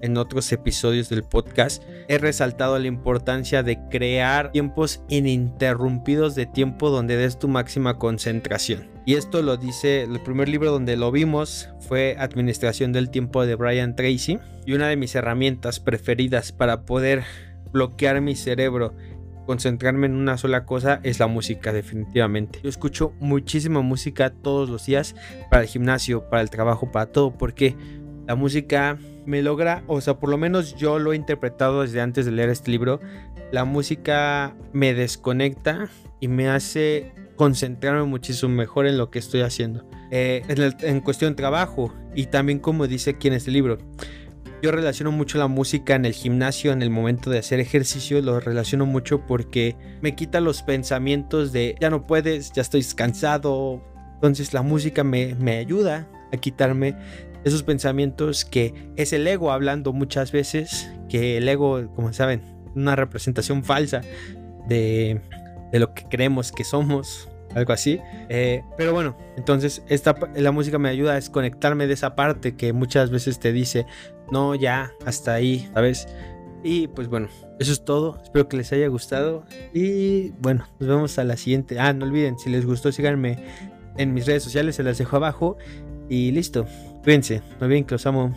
en 0.00 0.18
otros 0.18 0.52
episodios 0.52 1.08
del 1.08 1.22
podcast, 1.22 1.82
he 2.08 2.18
resaltado 2.18 2.78
la 2.78 2.86
importancia 2.86 3.62
de 3.62 3.78
crear 3.90 4.52
tiempos 4.52 5.02
ininterrumpidos 5.08 6.34
de 6.34 6.44
tiempo 6.44 6.90
donde 6.90 7.16
des 7.16 7.38
tu 7.38 7.48
máxima 7.48 7.96
concentración. 7.98 8.90
Y 9.06 9.14
esto 9.14 9.42
lo 9.42 9.56
dice 9.56 10.02
el 10.02 10.20
primer 10.20 10.48
libro 10.48 10.70
donde 10.70 10.96
lo 10.96 11.10
vimos 11.10 11.70
fue 11.80 12.16
Administración 12.18 12.92
del 12.92 13.10
Tiempo 13.10 13.46
de 13.46 13.54
Brian 13.54 13.96
Tracy. 13.96 14.38
Y 14.66 14.72
una 14.72 14.88
de 14.88 14.96
mis 14.96 15.14
herramientas 15.14 15.80
preferidas 15.80 16.52
para 16.52 16.82
poder 16.82 17.24
bloquear 17.72 18.20
mi 18.20 18.34
cerebro, 18.36 18.94
concentrarme 19.46 20.06
en 20.06 20.14
una 20.14 20.36
sola 20.36 20.64
cosa 20.64 21.00
es 21.02 21.18
la 21.18 21.26
música 21.26 21.72
definitivamente. 21.72 22.60
Yo 22.62 22.68
escucho 22.68 23.12
muchísima 23.20 23.80
música 23.80 24.30
todos 24.30 24.68
los 24.68 24.86
días 24.86 25.14
para 25.50 25.62
el 25.62 25.68
gimnasio, 25.68 26.28
para 26.28 26.42
el 26.42 26.50
trabajo, 26.50 26.90
para 26.90 27.06
todo, 27.06 27.36
porque 27.36 27.76
la 28.26 28.34
música 28.34 28.98
me 29.26 29.42
logra, 29.42 29.84
o 29.86 30.00
sea, 30.00 30.18
por 30.18 30.30
lo 30.30 30.38
menos 30.38 30.76
yo 30.76 30.98
lo 30.98 31.12
he 31.12 31.16
interpretado 31.16 31.82
desde 31.82 32.00
antes 32.00 32.26
de 32.26 32.32
leer 32.32 32.50
este 32.50 32.70
libro, 32.70 33.00
la 33.52 33.64
música 33.64 34.56
me 34.72 34.94
desconecta 34.94 35.88
y 36.20 36.28
me 36.28 36.48
hace 36.48 37.12
concentrarme 37.36 38.04
muchísimo 38.04 38.52
mejor 38.54 38.86
en 38.86 38.98
lo 38.98 39.10
que 39.10 39.18
estoy 39.18 39.42
haciendo. 39.42 39.88
Eh, 40.10 40.42
en, 40.82 41.00
cuestión 41.00 41.32
de 41.32 41.36
trabajo 41.36 41.92
y 42.14 42.26
también 42.26 42.58
como 42.58 42.86
dice 42.86 43.10
aquí 43.10 43.28
en 43.28 43.34
este 43.34 43.50
libro. 43.50 43.78
Yo 44.64 44.70
relaciono 44.70 45.12
mucho 45.12 45.36
la 45.36 45.46
música 45.46 45.94
en 45.94 46.06
el 46.06 46.14
gimnasio, 46.14 46.72
en 46.72 46.80
el 46.80 46.88
momento 46.88 47.28
de 47.28 47.38
hacer 47.38 47.60
ejercicio, 47.60 48.22
lo 48.22 48.40
relaciono 48.40 48.86
mucho 48.86 49.26
porque 49.26 49.76
me 50.00 50.14
quita 50.14 50.40
los 50.40 50.62
pensamientos 50.62 51.52
de 51.52 51.76
ya 51.82 51.90
no 51.90 52.06
puedes, 52.06 52.50
ya 52.50 52.62
estoy 52.62 52.82
cansado. 52.96 53.84
Entonces 54.14 54.54
la 54.54 54.62
música 54.62 55.04
me, 55.04 55.34
me 55.34 55.58
ayuda 55.58 56.08
a 56.32 56.38
quitarme 56.38 56.96
esos 57.44 57.62
pensamientos 57.62 58.46
que 58.46 58.72
es 58.96 59.12
el 59.12 59.26
ego 59.26 59.52
hablando 59.52 59.92
muchas 59.92 60.32
veces, 60.32 60.90
que 61.10 61.36
el 61.36 61.46
ego, 61.46 61.92
como 61.94 62.10
saben, 62.14 62.40
una 62.74 62.96
representación 62.96 63.64
falsa 63.64 64.00
de 64.66 65.20
de 65.74 65.80
lo 65.80 65.92
que 65.92 66.04
creemos 66.04 66.52
que 66.52 66.62
somos, 66.62 67.28
algo 67.52 67.72
así. 67.72 68.00
Eh, 68.28 68.62
pero 68.76 68.92
bueno, 68.92 69.16
entonces 69.36 69.82
esta, 69.88 70.14
la 70.36 70.52
música 70.52 70.78
me 70.78 70.88
ayuda 70.88 71.12
a 71.12 71.14
desconectarme 71.16 71.88
de 71.88 71.94
esa 71.94 72.14
parte 72.14 72.54
que 72.54 72.72
muchas 72.72 73.10
veces 73.10 73.40
te 73.40 73.52
dice, 73.52 73.84
no, 74.34 74.56
ya, 74.56 74.92
hasta 75.06 75.34
ahí, 75.34 75.70
¿sabes? 75.74 76.08
Y 76.64 76.88
pues 76.88 77.06
bueno, 77.06 77.28
eso 77.60 77.70
es 77.70 77.84
todo. 77.84 78.18
Espero 78.20 78.48
que 78.48 78.56
les 78.56 78.72
haya 78.72 78.88
gustado. 78.88 79.44
Y 79.72 80.30
bueno, 80.40 80.66
nos 80.80 80.88
vemos 80.88 81.18
a 81.20 81.24
la 81.24 81.36
siguiente. 81.36 81.78
Ah, 81.78 81.92
no 81.92 82.04
olviden, 82.04 82.36
si 82.36 82.50
les 82.50 82.66
gustó, 82.66 82.90
síganme 82.90 83.38
en 83.96 84.12
mis 84.12 84.26
redes 84.26 84.42
sociales, 84.42 84.74
se 84.74 84.82
las 84.82 84.98
dejo 84.98 85.14
abajo. 85.16 85.56
Y 86.08 86.32
listo, 86.32 86.66
cuídense, 87.04 87.42
muy 87.60 87.68
bien, 87.68 87.84
que 87.84 87.94
los 87.94 88.06
amo. 88.06 88.34